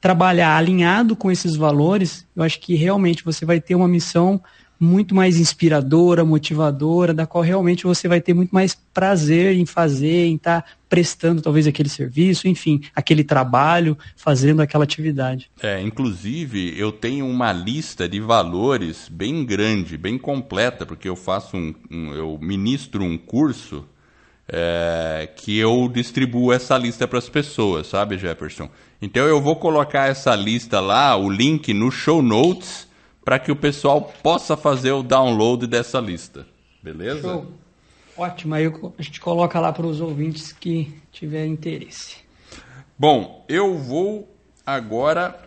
trabalhar 0.00 0.56
alinhado 0.56 1.14
com 1.14 1.30
esses 1.30 1.54
valores, 1.54 2.26
eu 2.34 2.42
acho 2.42 2.58
que 2.58 2.74
realmente 2.74 3.22
você 3.22 3.44
vai 3.44 3.60
ter 3.60 3.74
uma 3.74 3.86
missão 3.86 4.42
muito 4.82 5.14
mais 5.14 5.38
inspiradora, 5.38 6.24
motivadora, 6.24 7.14
da 7.14 7.24
qual 7.24 7.44
realmente 7.44 7.84
você 7.84 8.08
vai 8.08 8.20
ter 8.20 8.34
muito 8.34 8.50
mais 8.50 8.74
prazer 8.74 9.56
em 9.56 9.64
fazer, 9.64 10.26
em 10.26 10.34
estar 10.34 10.62
tá 10.62 10.68
prestando 10.88 11.40
talvez 11.40 11.68
aquele 11.68 11.88
serviço, 11.88 12.48
enfim, 12.48 12.82
aquele 12.92 13.22
trabalho, 13.22 13.96
fazendo 14.16 14.60
aquela 14.60 14.82
atividade. 14.82 15.48
É, 15.62 15.80
inclusive 15.80 16.76
eu 16.76 16.90
tenho 16.90 17.28
uma 17.28 17.52
lista 17.52 18.08
de 18.08 18.18
valores 18.18 19.08
bem 19.08 19.44
grande, 19.44 19.96
bem 19.96 20.18
completa, 20.18 20.84
porque 20.84 21.08
eu 21.08 21.14
faço 21.14 21.56
um, 21.56 21.72
um 21.88 22.12
eu 22.12 22.36
ministro 22.42 23.04
um 23.04 23.16
curso 23.16 23.84
é, 24.48 25.28
que 25.36 25.56
eu 25.56 25.88
distribuo 25.88 26.52
essa 26.52 26.76
lista 26.76 27.06
para 27.06 27.20
as 27.20 27.28
pessoas, 27.28 27.86
sabe, 27.86 28.18
Jefferson? 28.18 28.68
Então 29.00 29.26
eu 29.26 29.40
vou 29.40 29.54
colocar 29.54 30.08
essa 30.08 30.34
lista 30.34 30.80
lá, 30.80 31.16
o 31.16 31.30
link 31.30 31.72
no 31.72 31.88
show 31.88 32.20
notes 32.20 32.90
para 33.24 33.38
que 33.38 33.52
o 33.52 33.56
pessoal 33.56 34.12
possa 34.22 34.56
fazer 34.56 34.92
o 34.92 35.02
download 35.02 35.66
dessa 35.66 36.00
lista. 36.00 36.46
Beleza? 36.82 37.22
Show. 37.22 37.52
Ótimo, 38.16 38.54
aí 38.54 38.66
a 38.66 39.02
gente 39.02 39.20
coloca 39.20 39.58
lá 39.58 39.72
para 39.72 39.86
os 39.86 40.00
ouvintes 40.00 40.52
que 40.52 40.94
tiverem 41.10 41.52
interesse. 41.52 42.16
Bom, 42.98 43.44
eu 43.48 43.78
vou 43.78 44.28
agora 44.66 45.38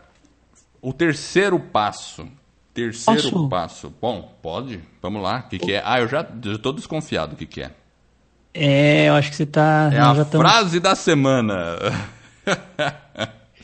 o 0.81 0.91
terceiro 0.91 1.59
passo. 1.59 2.27
Terceiro 2.73 3.21
Posso? 3.21 3.49
passo. 3.49 3.93
Bom, 4.01 4.35
pode? 4.41 4.81
Vamos 5.01 5.21
lá. 5.21 5.43
O 5.45 5.49
que, 5.49 5.59
que 5.59 5.73
é? 5.73 5.81
Ah, 5.85 6.01
eu 6.01 6.07
já 6.07 6.27
estou 6.53 6.73
desconfiado 6.73 7.31
do 7.31 7.35
que, 7.37 7.45
que 7.45 7.61
é. 7.61 7.71
É, 8.53 9.09
eu 9.09 9.13
acho 9.13 9.29
que 9.29 9.35
você 9.35 9.43
está. 9.43 9.89
É 9.93 9.99
a 9.99 10.25
frase 10.25 10.79
da 10.79 10.93
semana. 10.95 11.77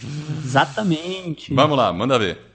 Exatamente. 0.43 1.53
Vamos 1.53 1.77
lá, 1.77 1.91
manda 1.91 2.17
ver. 2.17 2.50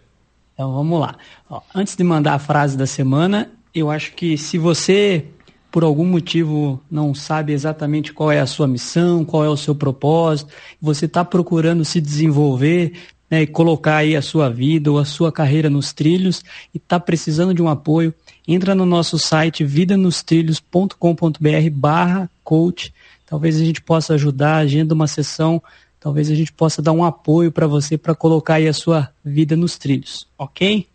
Então 0.56 0.72
vamos 0.72 0.98
lá. 0.98 1.16
Ó, 1.50 1.60
antes 1.74 1.94
de 1.94 2.02
mandar 2.02 2.32
a 2.32 2.38
frase 2.38 2.78
da 2.78 2.86
semana, 2.86 3.50
eu 3.74 3.90
acho 3.90 4.14
que 4.14 4.38
se 4.38 4.56
você, 4.56 5.26
por 5.70 5.84
algum 5.84 6.06
motivo, 6.06 6.80
não 6.90 7.14
sabe 7.14 7.52
exatamente 7.52 8.10
qual 8.10 8.32
é 8.32 8.40
a 8.40 8.46
sua 8.46 8.66
missão, 8.66 9.22
qual 9.22 9.44
é 9.44 9.50
o 9.50 9.56
seu 9.56 9.74
propósito, 9.74 10.50
você 10.80 11.04
está 11.04 11.22
procurando 11.22 11.84
se 11.84 12.00
desenvolver 12.00 12.94
né, 13.30 13.42
e 13.42 13.46
colocar 13.46 13.96
aí 13.96 14.16
a 14.16 14.22
sua 14.22 14.48
vida 14.48 14.90
ou 14.90 14.98
a 14.98 15.04
sua 15.04 15.30
carreira 15.30 15.68
nos 15.68 15.92
trilhos 15.92 16.42
e 16.72 16.78
está 16.78 16.98
precisando 16.98 17.52
de 17.52 17.60
um 17.60 17.68
apoio, 17.68 18.14
entra 18.48 18.74
no 18.74 18.86
nosso 18.86 19.18
site 19.18 19.62
vidanostrilhos.com.br 19.62 21.70
barra 21.70 22.30
coach. 22.42 22.94
Talvez 23.26 23.60
a 23.60 23.64
gente 23.64 23.82
possa 23.82 24.14
ajudar, 24.14 24.56
agenda 24.56 24.94
uma 24.94 25.06
sessão 25.06 25.62
talvez 26.00 26.30
a 26.30 26.34
gente 26.34 26.52
possa 26.52 26.80
dar 26.80 26.92
um 26.92 27.04
apoio 27.04 27.50
para 27.50 27.66
você 27.66 27.96
para 27.98 28.14
colocar 28.14 28.54
aí 28.54 28.68
a 28.68 28.72
sua 28.72 29.10
vida 29.24 29.56
nos 29.56 29.76
trilhos, 29.76 30.26
ok? 30.38 30.86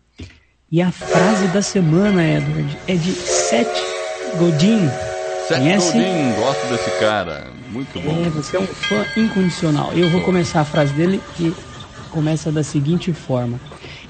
E 0.70 0.80
a 0.80 0.90
frase 0.90 1.48
da 1.48 1.60
semana, 1.60 2.26
Edward, 2.26 2.78
é 2.88 2.94
de 2.94 3.12
Seth 3.12 3.68
Godin. 4.38 4.88
Seth 5.46 5.58
Conhece? 5.58 5.92
Godin, 5.92 6.32
gosto 6.40 6.66
desse 6.68 6.90
cara. 6.98 7.52
Muito 7.70 8.00
bom. 8.00 8.24
É, 8.24 8.30
você 8.30 8.56
é 8.56 8.60
um 8.60 8.66
fã 8.66 9.04
incondicional. 9.16 9.92
Eu 9.92 10.08
vou 10.08 10.22
começar 10.22 10.60
a 10.60 10.64
frase 10.64 10.92
dele 10.94 11.20
que 11.36 11.54
começa 12.10 12.52
da 12.52 12.62
seguinte 12.62 13.12
forma: 13.12 13.60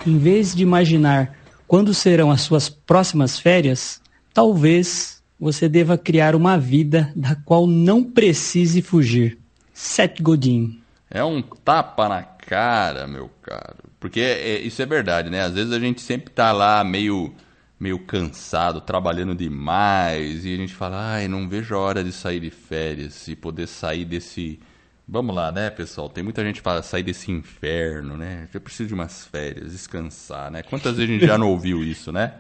Em 0.07 0.19
vez 0.19 0.55
de 0.55 0.63
imaginar 0.63 1.37
quando 1.67 1.95
serão 1.95 2.31
as 2.31 2.43
suas 2.43 2.69
próximas 2.69 3.39
férias, 3.39 4.01
talvez 4.35 5.23
você 5.41 5.69
deva 5.69 5.97
criar 5.97 6.37
uma 6.37 6.59
vida 6.59 7.11
da 7.17 7.35
qual 7.35 7.67
não 7.67 8.05
precise 8.05 8.83
fugir. 8.83 9.39
Seth 9.73 10.21
Godin. 10.21 10.82
É 11.15 11.23
um 11.23 11.43
tapa 11.43 12.09
na 12.09 12.23
cara, 12.23 13.07
meu 13.07 13.31
caro. 13.43 13.77
Porque 14.01 14.19
é, 14.19 14.59
isso 14.61 14.81
é 14.81 14.87
verdade, 14.87 15.29
né? 15.29 15.43
Às 15.43 15.53
vezes 15.53 15.71
a 15.71 15.79
gente 15.79 16.01
sempre 16.01 16.31
tá 16.31 16.53
lá 16.53 16.83
meio, 16.83 17.35
meio 17.79 17.99
cansado, 17.99 18.81
trabalhando 18.81 19.35
demais, 19.35 20.47
e 20.47 20.55
a 20.55 20.57
gente 20.57 20.73
fala, 20.73 21.13
ai, 21.17 21.29
não 21.29 21.47
vejo 21.47 21.75
a 21.75 21.79
hora 21.79 22.03
de 22.03 22.13
sair 22.13 22.41
de 22.41 22.49
férias 22.49 23.29
e 23.29 23.37
poder 23.37 23.67
sair 23.67 24.07
desse. 24.07 24.59
Vamos 25.07 25.37
lá, 25.37 25.53
né, 25.53 25.69
pessoal? 25.69 26.09
Tem 26.09 26.25
muita 26.25 26.43
gente 26.43 26.63
fala 26.63 26.83
sair 26.83 27.03
desse 27.03 27.31
inferno, 27.31 28.17
né? 28.17 28.49
Eu 28.53 28.61
preciso 28.63 28.89
de 28.89 28.95
umas 28.95 29.27
férias, 29.27 29.73
descansar, 29.73 30.51
né? 30.51 30.63
Quantas 30.63 30.97
vezes 30.97 31.11
a 31.11 31.13
gente 31.13 31.27
já 31.27 31.37
não 31.37 31.51
ouviu 31.51 31.85
isso, 31.85 32.11
né? 32.11 32.37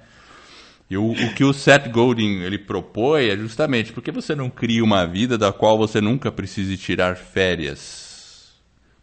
E 0.89 0.97
o, 0.97 1.11
o, 1.11 1.35
que 1.35 1.45
o 1.45 1.53
Seth 1.53 1.91
Godin 1.91 2.41
ele 2.41 2.59
propõe 2.59 3.29
é 3.29 3.37
justamente 3.37 3.93
porque 3.93 4.11
você 4.11 4.35
não 4.35 4.49
cria 4.49 4.83
uma 4.83 5.07
vida 5.07 5.37
da 5.37 5.53
qual 5.53 5.77
você 5.77 6.01
nunca 6.01 6.33
precise 6.33 6.79
tirar 6.79 7.17
férias 7.17 8.12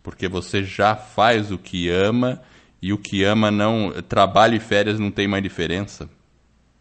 porque 0.09 0.27
você 0.27 0.63
já 0.63 0.95
faz 0.95 1.51
o 1.51 1.57
que 1.59 1.87
ama 1.87 2.41
e 2.81 2.91
o 2.91 2.97
que 2.97 3.23
ama 3.23 3.51
não 3.51 3.93
trabalho 4.01 4.55
e 4.55 4.59
férias 4.59 4.99
não 4.99 5.11
tem 5.11 5.27
mais 5.27 5.43
diferença. 5.43 6.09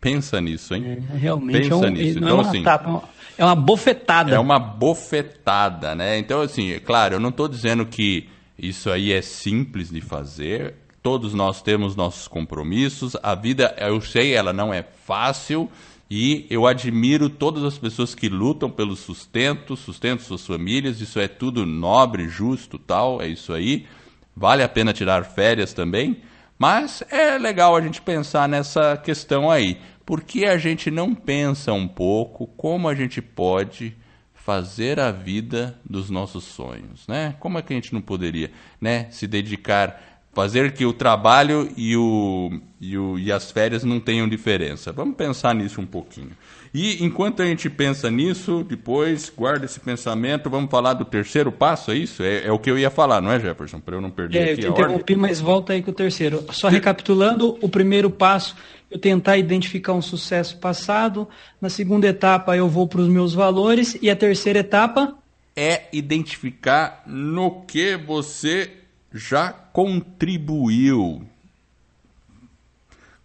Pensa 0.00 0.40
nisso, 0.40 0.74
hein? 0.74 1.06
É, 1.12 1.16
realmente 1.18 1.68
Pensa 1.68 1.74
é 1.74 1.88
um, 1.88 1.90
nisso. 1.90 2.18
Então, 2.18 2.28
é 2.30 2.32
uma 2.32 2.48
assim, 2.48 2.62
tapa, 2.62 3.02
é 3.36 3.44
uma 3.44 3.54
bofetada. 3.54 4.34
É 4.34 4.38
uma 4.38 4.58
bofetada, 4.58 5.94
né? 5.94 6.16
Então, 6.16 6.40
assim, 6.40 6.78
claro, 6.78 7.16
eu 7.16 7.20
não 7.20 7.28
estou 7.28 7.46
dizendo 7.46 7.84
que 7.84 8.30
isso 8.58 8.90
aí 8.90 9.12
é 9.12 9.20
simples 9.20 9.90
de 9.90 10.00
fazer. 10.00 10.76
Todos 11.02 11.34
nós 11.34 11.60
temos 11.60 11.94
nossos 11.94 12.26
compromissos. 12.26 13.14
A 13.22 13.34
vida, 13.34 13.76
eu 13.78 14.00
sei, 14.00 14.32
ela 14.32 14.54
não 14.54 14.72
é 14.72 14.82
fácil. 15.04 15.70
E 16.10 16.46
eu 16.48 16.66
admiro 16.66 17.28
todas 17.28 17.62
as 17.62 17.76
pessoas 17.76 18.14
que 18.14 18.28
lutam 18.28 18.70
pelo 18.70 18.96
sustento, 18.96 19.76
sustentam 19.76 20.24
suas 20.24 20.46
famílias, 20.46 21.00
isso 21.00 21.20
é 21.20 21.28
tudo 21.28 21.66
nobre, 21.66 22.28
justo, 22.28 22.78
tal, 22.78 23.20
é 23.20 23.28
isso 23.28 23.52
aí. 23.52 23.86
Vale 24.34 24.62
a 24.62 24.68
pena 24.68 24.92
tirar 24.92 25.24
férias 25.24 25.74
também, 25.74 26.22
mas 26.58 27.02
é 27.10 27.36
legal 27.36 27.76
a 27.76 27.80
gente 27.80 28.00
pensar 28.00 28.48
nessa 28.48 28.96
questão 28.96 29.50
aí. 29.50 29.78
Por 30.06 30.22
que 30.22 30.46
a 30.46 30.56
gente 30.56 30.90
não 30.90 31.14
pensa 31.14 31.74
um 31.74 31.86
pouco 31.86 32.46
como 32.46 32.88
a 32.88 32.94
gente 32.94 33.20
pode 33.20 33.94
fazer 34.32 34.98
a 34.98 35.10
vida 35.10 35.78
dos 35.84 36.08
nossos 36.08 36.44
sonhos, 36.44 37.06
né? 37.06 37.36
Como 37.38 37.58
é 37.58 37.62
que 37.62 37.74
a 37.74 37.76
gente 37.76 37.92
não 37.92 38.00
poderia, 38.00 38.50
né, 38.80 39.06
se 39.10 39.26
dedicar 39.26 40.17
fazer 40.38 40.70
que 40.70 40.86
o 40.86 40.92
trabalho 40.92 41.68
e, 41.76 41.96
o, 41.96 42.60
e, 42.80 42.96
o, 42.96 43.18
e 43.18 43.32
as 43.32 43.50
férias 43.50 43.82
não 43.82 43.98
tenham 43.98 44.28
diferença. 44.28 44.92
Vamos 44.92 45.16
pensar 45.16 45.52
nisso 45.52 45.80
um 45.80 45.84
pouquinho. 45.84 46.30
E 46.72 47.04
enquanto 47.04 47.42
a 47.42 47.44
gente 47.44 47.68
pensa 47.68 48.08
nisso, 48.08 48.62
depois 48.62 49.32
guarda 49.36 49.64
esse 49.64 49.80
pensamento, 49.80 50.48
vamos 50.48 50.70
falar 50.70 50.94
do 50.94 51.04
terceiro 51.04 51.50
passo, 51.50 51.90
é 51.90 51.96
isso? 51.96 52.22
É, 52.22 52.46
é 52.46 52.52
o 52.52 52.58
que 52.60 52.70
eu 52.70 52.78
ia 52.78 52.88
falar, 52.88 53.20
não 53.20 53.32
é, 53.32 53.40
Jefferson? 53.40 53.80
Para 53.80 53.96
eu 53.96 54.00
não 54.00 54.12
perder 54.12 54.38
é, 54.38 54.42
aqui 54.52 54.52
eu 54.52 54.56
te 54.58 54.66
interrompi, 54.68 55.14
ordem. 55.14 55.16
mas 55.16 55.40
volta 55.40 55.72
aí 55.72 55.82
com 55.82 55.90
o 55.90 55.94
terceiro. 55.94 56.44
Só 56.52 56.68
recapitulando, 56.68 57.58
o 57.60 57.68
primeiro 57.68 58.08
passo, 58.08 58.54
eu 58.88 58.98
tentar 59.00 59.38
identificar 59.38 59.92
um 59.92 60.02
sucesso 60.02 60.56
passado. 60.58 61.28
Na 61.60 61.68
segunda 61.68 62.06
etapa, 62.06 62.56
eu 62.56 62.68
vou 62.68 62.86
para 62.86 63.00
os 63.00 63.08
meus 63.08 63.34
valores. 63.34 63.98
E 64.00 64.08
a 64.08 64.14
terceira 64.14 64.60
etapa? 64.60 65.18
É 65.56 65.88
identificar 65.92 67.02
no 67.08 67.62
que 67.62 67.96
você 67.96 68.70
já 69.12 69.52
contribuiu? 69.52 71.26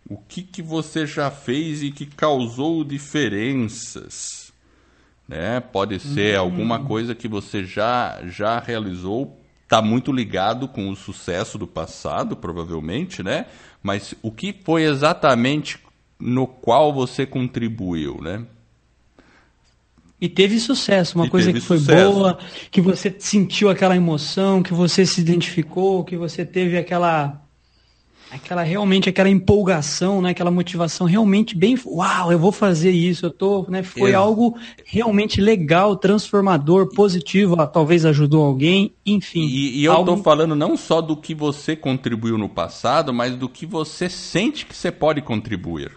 O 0.09 0.17
que, 0.17 0.43
que 0.43 0.61
você 0.61 1.05
já 1.05 1.31
fez 1.31 1.81
e 1.81 1.91
que 1.91 2.05
causou 2.05 2.83
diferenças? 2.83 4.51
Né? 5.27 5.59
Pode 5.59 5.99
ser 5.99 6.35
uhum. 6.35 6.41
alguma 6.41 6.83
coisa 6.83 7.15
que 7.15 7.27
você 7.27 7.63
já, 7.63 8.21
já 8.25 8.59
realizou, 8.59 9.39
está 9.63 9.81
muito 9.81 10.11
ligado 10.11 10.67
com 10.67 10.89
o 10.89 10.95
sucesso 10.95 11.57
do 11.57 11.65
passado, 11.65 12.35
provavelmente, 12.35 13.23
né? 13.23 13.47
Mas 13.81 14.13
o 14.21 14.31
que 14.31 14.53
foi 14.63 14.83
exatamente 14.83 15.79
no 16.19 16.45
qual 16.45 16.93
você 16.93 17.25
contribuiu, 17.25 18.21
né? 18.21 18.45
E 20.23 20.29
teve 20.29 20.57
sucesso, 20.57 21.17
uma 21.17 21.25
e 21.25 21.29
coisa 21.29 21.51
que 21.51 21.59
foi 21.59 21.77
sucesso. 21.77 22.13
boa, 22.13 22.39
que 22.71 22.79
você 22.79 23.13
sentiu 23.19 23.69
aquela 23.69 23.93
emoção, 23.93 24.63
que 24.63 24.73
você 24.73 25.05
se 25.05 25.19
identificou, 25.19 26.01
que 26.05 26.15
você 26.15 26.45
teve 26.45 26.77
aquela 26.77 27.41
aquela 28.31 28.63
realmente 28.63 29.09
aquela 29.09 29.27
empolgação, 29.27 30.21
né, 30.21 30.29
aquela 30.29 30.49
motivação 30.49 31.05
realmente 31.05 31.57
bem, 31.57 31.77
uau, 31.85 32.31
eu 32.31 32.39
vou 32.39 32.53
fazer 32.53 32.91
isso, 32.91 33.25
eu 33.25 33.31
tô, 33.31 33.65
né, 33.69 33.83
foi 33.83 34.13
algo 34.13 34.57
realmente 34.85 35.41
legal, 35.41 35.97
transformador, 35.97 36.87
positivo, 36.95 37.57
talvez 37.67 38.05
ajudou 38.05 38.45
alguém, 38.45 38.93
enfim. 39.05 39.45
E, 39.45 39.81
e 39.81 39.83
eu 39.83 39.91
algo... 39.91 40.15
tô 40.15 40.23
falando 40.23 40.55
não 40.55 40.77
só 40.77 41.01
do 41.01 41.17
que 41.17 41.35
você 41.35 41.75
contribuiu 41.75 42.37
no 42.37 42.47
passado, 42.47 43.13
mas 43.13 43.35
do 43.35 43.49
que 43.49 43.65
você 43.65 44.07
sente 44.07 44.65
que 44.65 44.73
você 44.73 44.89
pode 44.89 45.21
contribuir. 45.21 45.91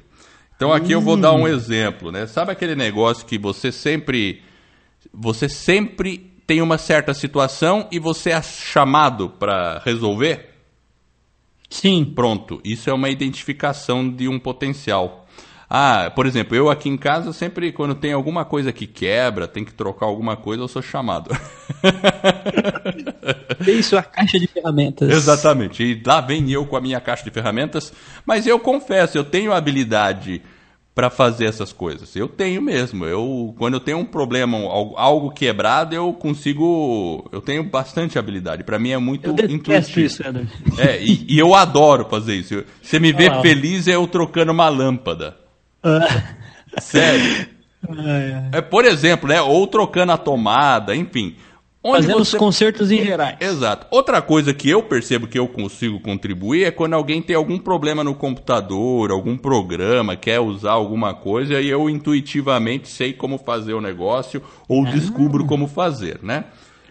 Então 0.56 0.72
aqui 0.72 0.92
eu 0.92 1.00
vou 1.00 1.16
dar 1.16 1.32
um 1.32 1.42
hum. 1.42 1.48
exemplo, 1.48 2.10
né? 2.10 2.26
Sabe 2.26 2.50
aquele 2.50 2.74
negócio 2.74 3.26
que 3.26 3.38
você 3.38 3.70
sempre 3.70 4.42
você 5.12 5.48
sempre 5.48 6.32
tem 6.46 6.62
uma 6.62 6.78
certa 6.78 7.12
situação 7.12 7.88
e 7.92 7.98
você 7.98 8.30
é 8.30 8.40
chamado 8.40 9.28
para 9.28 9.80
resolver? 9.84 10.50
Sim. 11.68 12.04
Pronto, 12.04 12.60
isso 12.64 12.88
é 12.88 12.92
uma 12.92 13.10
identificação 13.10 14.08
de 14.08 14.28
um 14.28 14.38
potencial. 14.38 15.25
Ah, 15.68 16.12
por 16.14 16.26
exemplo, 16.26 16.56
eu 16.56 16.70
aqui 16.70 16.88
em 16.88 16.96
casa 16.96 17.32
sempre, 17.32 17.72
quando 17.72 17.94
tem 17.94 18.12
alguma 18.12 18.44
coisa 18.44 18.72
que 18.72 18.86
quebra, 18.86 19.48
tem 19.48 19.64
que 19.64 19.74
trocar 19.74 20.06
alguma 20.06 20.36
coisa, 20.36 20.62
eu 20.62 20.68
sou 20.68 20.80
chamado. 20.80 21.30
Isso, 23.66 23.96
a 23.96 24.02
caixa 24.02 24.38
de 24.38 24.46
ferramentas. 24.46 25.10
Exatamente. 25.10 25.82
E 25.82 26.00
lá 26.06 26.20
vem 26.20 26.50
eu 26.50 26.64
com 26.66 26.76
a 26.76 26.80
minha 26.80 27.00
caixa 27.00 27.24
de 27.24 27.30
ferramentas. 27.30 27.92
Mas 28.24 28.46
eu 28.46 28.60
confesso, 28.60 29.18
eu 29.18 29.24
tenho 29.24 29.52
habilidade 29.52 30.40
para 30.94 31.10
fazer 31.10 31.44
essas 31.44 31.72
coisas. 31.72 32.14
Eu 32.14 32.28
tenho 32.28 32.62
mesmo. 32.62 33.04
Eu 33.04 33.54
quando 33.58 33.74
eu 33.74 33.80
tenho 33.80 33.98
um 33.98 34.04
problema, 34.04 34.56
algo 34.96 35.30
quebrado, 35.30 35.94
eu 35.94 36.12
consigo, 36.12 37.28
eu 37.32 37.42
tenho 37.42 37.64
bastante 37.64 38.18
habilidade. 38.18 38.64
Para 38.64 38.78
mim 38.78 38.90
é 38.90 38.98
muito 38.98 39.28
eu 39.28 39.50
intuitivo. 39.50 40.00
Isso, 40.00 40.22
é, 40.78 41.02
e, 41.02 41.26
e, 41.28 41.38
eu 41.38 41.54
adoro 41.54 42.06
fazer 42.08 42.36
isso. 42.36 42.64
Você 42.80 42.98
me 42.98 43.12
vê 43.12 43.26
ah, 43.26 43.42
feliz 43.42 43.88
é 43.88 43.96
eu 43.96 44.06
trocando 44.06 44.52
uma 44.52 44.68
lâmpada. 44.68 45.45
Sério. 46.80 47.48
É, 48.52 48.60
por 48.60 48.84
exemplo, 48.84 49.28
né? 49.28 49.40
Ou 49.40 49.66
trocando 49.66 50.12
a 50.12 50.16
tomada, 50.16 50.94
enfim. 50.94 51.36
Onde 51.88 52.02
Fazendo 52.02 52.24
você... 52.24 52.36
os 52.36 52.40
concertos 52.40 52.90
em 52.90 53.04
gerais. 53.04 53.36
Exato. 53.40 53.86
Outra 53.92 54.20
coisa 54.20 54.52
que 54.52 54.68
eu 54.68 54.82
percebo 54.82 55.28
que 55.28 55.38
eu 55.38 55.46
consigo 55.46 56.00
contribuir 56.00 56.64
é 56.64 56.70
quando 56.72 56.94
alguém 56.94 57.22
tem 57.22 57.36
algum 57.36 57.58
problema 57.58 58.02
no 58.02 58.12
computador, 58.12 59.12
algum 59.12 59.36
programa, 59.36 60.16
quer 60.16 60.40
usar 60.40 60.72
alguma 60.72 61.14
coisa 61.14 61.60
e 61.60 61.68
eu 61.68 61.88
intuitivamente 61.88 62.88
sei 62.88 63.12
como 63.12 63.38
fazer 63.38 63.72
o 63.72 63.80
negócio 63.80 64.42
ou 64.68 64.84
ah. 64.84 64.90
descubro 64.90 65.46
como 65.46 65.68
fazer, 65.68 66.18
né? 66.24 66.46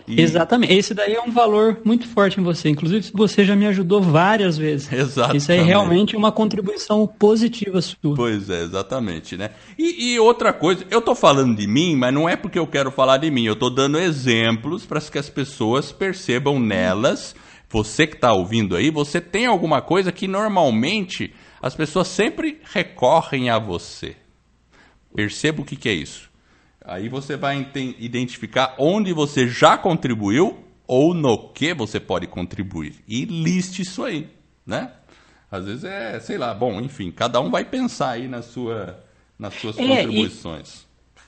E... 0.07 0.21
Exatamente. 0.21 0.73
Esse 0.73 0.93
daí 0.93 1.13
é 1.13 1.21
um 1.21 1.31
valor 1.31 1.79
muito 1.83 2.07
forte 2.07 2.39
em 2.39 2.43
você. 2.43 2.69
Inclusive, 2.69 3.11
você 3.13 3.43
já 3.43 3.55
me 3.55 3.65
ajudou 3.67 4.01
várias 4.01 4.57
vezes. 4.57 4.91
Exatamente. 4.91 5.37
Isso 5.37 5.51
aí 5.51 5.59
é 5.59 5.63
realmente 5.63 6.15
uma 6.15 6.31
contribuição 6.31 7.07
positiva 7.07 7.81
sua. 7.81 8.15
Pois 8.15 8.49
é, 8.49 8.61
exatamente, 8.61 9.35
né? 9.35 9.51
E, 9.77 10.13
e 10.13 10.19
outra 10.19 10.53
coisa, 10.53 10.85
eu 10.89 10.99
estou 10.99 11.15
falando 11.15 11.55
de 11.55 11.67
mim, 11.67 11.95
mas 11.95 12.13
não 12.13 12.29
é 12.29 12.35
porque 12.35 12.59
eu 12.59 12.67
quero 12.67 12.91
falar 12.91 13.17
de 13.17 13.31
mim. 13.31 13.45
Eu 13.45 13.53
estou 13.53 13.73
dando 13.73 13.97
exemplos 13.97 14.85
para 14.85 15.01
que 15.01 15.17
as 15.17 15.29
pessoas 15.29 15.91
percebam 15.91 16.59
nelas. 16.59 17.35
Você 17.69 18.05
que 18.05 18.15
está 18.15 18.31
ouvindo 18.31 18.75
aí, 18.75 18.91
você 18.91 19.19
tem 19.19 19.45
alguma 19.47 19.81
coisa 19.81 20.11
que 20.11 20.27
normalmente 20.27 21.33
as 21.61 21.75
pessoas 21.75 22.07
sempre 22.07 22.59
recorrem 22.73 23.49
a 23.49 23.57
você. 23.57 24.15
Perceba 25.15 25.61
o 25.61 25.65
que, 25.65 25.75
que 25.75 25.89
é 25.89 25.93
isso. 25.93 26.29
Aí 26.87 27.09
você 27.09 27.35
vai 27.35 27.67
identificar 27.99 28.75
onde 28.77 29.11
você 29.13 29.47
já 29.47 29.77
contribuiu 29.77 30.57
ou 30.87 31.13
no 31.13 31.49
que 31.49 31.73
você 31.73 31.99
pode 31.99 32.27
contribuir. 32.27 32.95
E 33.07 33.25
liste 33.25 33.81
isso 33.81 34.03
aí, 34.03 34.27
né? 34.65 34.91
Às 35.49 35.65
vezes 35.65 35.83
é, 35.83 36.19
sei 36.19 36.37
lá, 36.37 36.53
bom, 36.53 36.79
enfim, 36.81 37.11
cada 37.11 37.39
um 37.39 37.49
vai 37.49 37.65
pensar 37.65 38.11
aí 38.11 38.27
na 38.27 38.41
sua, 38.41 39.03
nas 39.37 39.53
suas 39.55 39.77
é, 39.77 39.87
contribuições. 39.87 40.85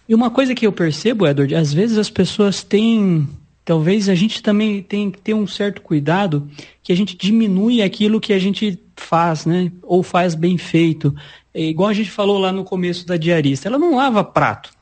E, 0.07 0.11
e 0.11 0.15
uma 0.15 0.29
coisa 0.29 0.53
que 0.53 0.67
eu 0.67 0.71
percebo, 0.71 1.27
Edward, 1.27 1.55
às 1.55 1.73
vezes 1.73 1.97
as 1.97 2.09
pessoas 2.09 2.63
têm 2.63 3.27
talvez 3.67 4.07
a 4.07 4.15
gente 4.15 4.41
também 4.41 4.81
tem 4.81 5.11
que 5.11 5.19
ter 5.19 5.33
um 5.33 5.45
certo 5.45 5.81
cuidado 5.81 6.49
que 6.81 6.93
a 6.93 6.95
gente 6.95 7.17
diminui 7.17 7.81
aquilo 7.81 8.21
que 8.21 8.31
a 8.31 8.39
gente 8.39 8.79
faz, 8.95 9.45
né? 9.45 9.69
Ou 9.83 10.01
faz 10.01 10.35
bem 10.35 10.57
feito. 10.57 11.13
É 11.53 11.63
igual 11.63 11.89
a 11.89 11.93
gente 11.93 12.09
falou 12.09 12.37
lá 12.37 12.49
no 12.49 12.63
começo 12.63 13.05
da 13.05 13.17
diarista, 13.17 13.67
ela 13.67 13.77
não 13.77 13.95
lava 13.95 14.23
prato. 14.23 14.76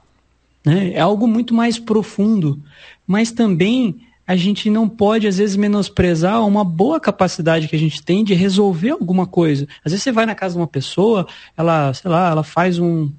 Né? 0.65 0.93
É 0.93 0.99
algo 0.99 1.27
muito 1.27 1.53
mais 1.53 1.77
profundo. 1.77 2.61
Mas 3.05 3.31
também 3.31 3.99
a 4.27 4.35
gente 4.35 4.69
não 4.69 4.89
pode, 4.89 5.27
às 5.27 5.37
vezes, 5.37 5.55
menosprezar 5.55 6.45
uma 6.45 6.63
boa 6.63 6.99
capacidade 6.99 7.67
que 7.67 7.75
a 7.75 7.79
gente 7.79 8.01
tem 8.03 8.23
de 8.23 8.33
resolver 8.33 8.89
alguma 8.89 9.27
coisa. 9.27 9.67
Às 9.83 9.91
vezes 9.91 10.03
você 10.03 10.11
vai 10.11 10.25
na 10.25 10.33
casa 10.33 10.55
de 10.55 10.59
uma 10.59 10.67
pessoa, 10.67 11.27
ela, 11.55 11.93
sei 11.93 12.09
lá, 12.09 12.31
ela 12.31 12.43
faz 12.43 12.79
um, 12.79 13.11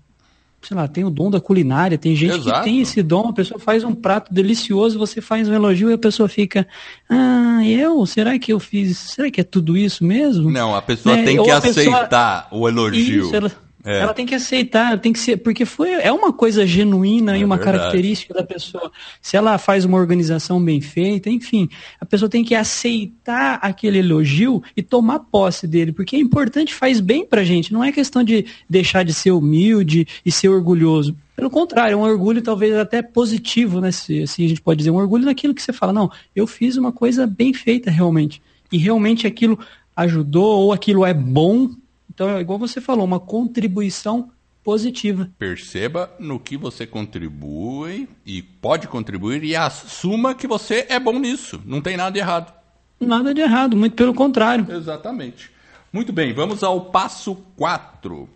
sei 0.61 0.77
lá, 0.77 0.89
tem 0.89 1.05
o 1.05 1.11
dom 1.11 1.31
da 1.31 1.41
culinária, 1.41 1.97
tem 1.97 2.17
gente 2.17 2.39
Exato. 2.39 2.59
que 2.59 2.65
tem 2.65 2.81
esse 2.81 3.03
dom, 3.03 3.29
a 3.29 3.33
pessoa 3.33 3.61
faz 3.61 3.85
um 3.85 3.95
prato 3.95 4.35
delicioso, 4.35 4.99
você 4.99 5.21
faz 5.21 5.49
um 5.49 5.55
elogio 5.55 5.91
e 5.91 5.95
a 5.95 5.99
pessoa 5.99 6.29
fica, 6.29 6.67
ah, 7.09 7.61
eu? 7.65 8.05
Será 8.05 8.37
que 8.37 8.53
eu 8.53 8.59
fiz? 8.59 8.99
Será 8.99 9.31
que 9.31 9.41
é 9.41 9.45
tudo 9.45 9.77
isso 9.77 10.05
mesmo? 10.05 10.51
Não, 10.51 10.75
a 10.75 10.83
pessoa 10.83 11.17
é, 11.17 11.23
tem 11.23 11.41
que 11.41 11.51
aceitar 11.51 12.45
pessoa... 12.45 12.61
o 12.61 12.69
elogio. 12.69 13.27
Isso, 13.27 13.37
ela... 13.37 13.66
É. 13.87 14.01
Ela 14.01 14.13
tem 14.13 14.27
que 14.27 14.35
aceitar, 14.35 14.99
tem 14.99 15.13
que 15.13 15.19
ser, 15.21 15.37
porque 15.37 15.65
foi, 15.65 15.93
é 15.93 16.13
uma 16.13 16.33
coisa 16.33 16.67
genuína 16.67 17.37
é 17.37 17.39
e 17.39 17.45
uma 17.45 17.57
verdade. 17.57 17.79
característica 17.79 18.35
da 18.35 18.43
pessoa. 18.43 18.91
Se 19.23 19.37
ela 19.37 19.57
faz 19.59 19.85
uma 19.85 19.97
organização 19.97 20.61
bem 20.63 20.81
feita, 20.81 21.31
enfim, 21.31 21.69
a 22.01 22.05
pessoa 22.05 22.29
tem 22.29 22.43
que 22.43 22.57
aceitar 22.57 23.61
aquele 23.63 24.01
elogio 24.01 24.61
e 24.77 24.83
tomar 24.83 25.21
posse 25.21 25.69
dele, 25.69 25.93
porque 25.93 26.17
é 26.17 26.19
importante, 26.19 26.75
faz 26.75 26.99
bem 26.99 27.25
pra 27.25 27.45
gente. 27.45 27.73
Não 27.73 27.85
é 27.85 27.93
questão 27.93 28.25
de 28.25 28.45
deixar 28.69 29.05
de 29.05 29.15
ser 29.15 29.31
humilde 29.31 30.05
e 30.27 30.33
ser 30.33 30.49
orgulhoso. 30.49 31.17
Pelo 31.37 31.49
contrário, 31.49 31.95
é 31.95 31.97
um 31.97 32.03
orgulho 32.03 32.43
talvez 32.43 32.75
até 32.75 33.03
positivo, 33.03 33.81
né? 33.81 33.93
Se, 33.93 34.23
assim 34.23 34.47
a 34.47 34.49
gente 34.49 34.63
pode 34.63 34.79
dizer, 34.79 34.91
um 34.91 34.97
orgulho 34.97 35.27
naquilo 35.27 35.55
que 35.55 35.63
você 35.63 35.73
fala, 35.73 35.93
não, 35.93 36.11
eu 36.35 36.45
fiz 36.47 36.77
uma 36.77 36.91
coisa 36.91 37.25
bem 37.25 37.55
feita 37.55 37.89
realmente. 37.89 38.43
E 38.73 38.79
realmente 38.79 39.29
aquilo 39.29 39.57
ajudou 39.95 40.61
ou 40.61 40.73
aquilo 40.73 41.07
é 41.07 41.15
bom 41.15 41.71
então, 42.11 42.31
é 42.31 42.41
igual 42.41 42.59
você 42.59 42.81
falou, 42.81 43.05
uma 43.05 43.21
contribuição 43.21 44.31
positiva. 44.65 45.31
Perceba 45.39 46.11
no 46.19 46.41
que 46.41 46.57
você 46.57 46.87
contribui 46.87 48.09
e 48.25 48.43
pode 48.43 48.89
contribuir 48.89 49.45
e 49.45 49.55
assuma 49.55 50.35
que 50.35 50.47
você 50.47 50.87
é 50.89 50.99
bom 50.99 51.19
nisso. 51.19 51.63
Não 51.65 51.81
tem 51.81 51.97
nada 51.97 52.11
de 52.11 52.19
errado. 52.19 52.53
Nada 52.99 53.33
de 53.33 53.41
errado, 53.41 53.77
muito 53.77 53.95
pelo 53.95 54.15
contrário. 54.15 54.67
Exatamente. 54.69 55.51
Muito 55.93 56.13
bem, 56.13 56.33
vamos 56.35 56.63
ao 56.63 56.87
passo 56.87 57.37
4. 57.57 58.29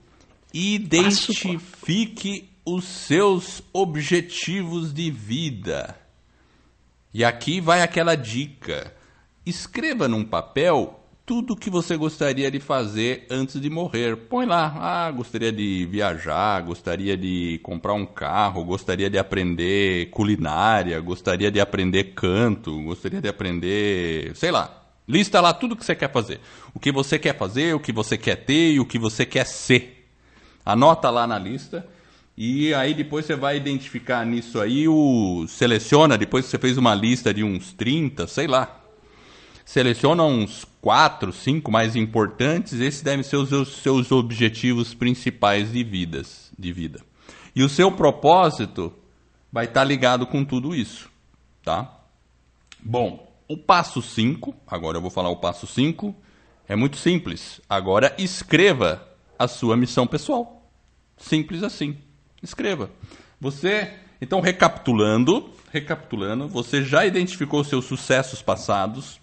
Identifique 0.54 2.48
os 2.64 2.84
seus 2.84 3.62
objetivos 3.72 4.92
de 4.92 5.10
vida. 5.10 5.96
E 7.12 7.24
aqui 7.24 7.60
vai 7.60 7.82
aquela 7.82 8.14
dica. 8.14 8.94
Escreva 9.44 10.06
num 10.06 10.24
papel 10.24 10.99
tudo 11.30 11.54
que 11.54 11.70
você 11.70 11.96
gostaria 11.96 12.50
de 12.50 12.58
fazer 12.58 13.24
antes 13.30 13.60
de 13.60 13.70
morrer. 13.70 14.16
Põe 14.16 14.46
lá, 14.46 14.74
ah, 14.80 15.10
gostaria 15.12 15.52
de 15.52 15.86
viajar, 15.86 16.60
gostaria 16.62 17.16
de 17.16 17.60
comprar 17.62 17.94
um 17.94 18.04
carro, 18.04 18.64
gostaria 18.64 19.08
de 19.08 19.16
aprender 19.16 20.10
culinária, 20.10 20.98
gostaria 20.98 21.48
de 21.48 21.60
aprender 21.60 22.14
canto, 22.16 22.82
gostaria 22.82 23.20
de 23.20 23.28
aprender, 23.28 24.34
sei 24.34 24.50
lá. 24.50 24.82
Lista 25.06 25.40
lá 25.40 25.54
tudo 25.54 25.76
que 25.76 25.84
você 25.84 25.94
quer 25.94 26.10
fazer. 26.10 26.40
O 26.74 26.80
que 26.80 26.90
você 26.90 27.16
quer 27.16 27.38
fazer, 27.38 27.76
o 27.76 27.78
que 27.78 27.92
você 27.92 28.18
quer 28.18 28.34
ter 28.34 28.72
e 28.72 28.80
o 28.80 28.84
que 28.84 28.98
você 28.98 29.24
quer 29.24 29.46
ser. 29.46 30.10
Anota 30.66 31.10
lá 31.10 31.28
na 31.28 31.38
lista. 31.38 31.86
E 32.36 32.74
aí 32.74 32.92
depois 32.92 33.24
você 33.24 33.36
vai 33.36 33.56
identificar 33.56 34.26
nisso 34.26 34.60
aí 34.60 34.88
o 34.88 35.46
seleciona, 35.46 36.18
depois 36.18 36.46
que 36.46 36.50
você 36.50 36.58
fez 36.58 36.76
uma 36.76 36.92
lista 36.92 37.32
de 37.32 37.44
uns 37.44 37.72
30, 37.72 38.26
sei 38.26 38.48
lá, 38.48 38.80
seleciona 39.64 40.24
uns 40.24 40.64
quatro, 40.80 41.32
cinco 41.32 41.70
mais 41.70 41.94
importantes, 41.94 42.74
esses 42.74 43.02
devem 43.02 43.22
ser 43.22 43.36
os 43.36 43.82
seus 43.82 44.10
objetivos 44.10 44.94
principais 44.94 45.72
de, 45.72 45.84
vidas, 45.84 46.50
de 46.58 46.72
vida. 46.72 47.00
E 47.54 47.62
o 47.62 47.68
seu 47.68 47.92
propósito 47.92 48.92
vai 49.52 49.66
estar 49.66 49.84
ligado 49.84 50.26
com 50.26 50.44
tudo 50.44 50.74
isso, 50.74 51.10
tá? 51.62 52.00
Bom, 52.80 53.30
o 53.48 53.56
passo 53.56 54.00
5, 54.00 54.54
agora 54.66 54.96
eu 54.96 55.02
vou 55.02 55.10
falar 55.10 55.28
o 55.28 55.36
passo 55.36 55.66
5, 55.66 56.14
é 56.68 56.76
muito 56.76 56.96
simples. 56.96 57.60
Agora 57.68 58.14
escreva 58.16 59.06
a 59.38 59.48
sua 59.48 59.76
missão 59.76 60.06
pessoal. 60.06 60.70
Simples 61.16 61.62
assim. 61.62 61.98
Escreva. 62.42 62.90
Você, 63.40 63.92
então 64.20 64.40
recapitulando, 64.40 65.50
recapitulando, 65.72 66.46
você 66.46 66.82
já 66.82 67.04
identificou 67.04 67.64
seus 67.64 67.84
sucessos 67.84 68.40
passados, 68.40 69.19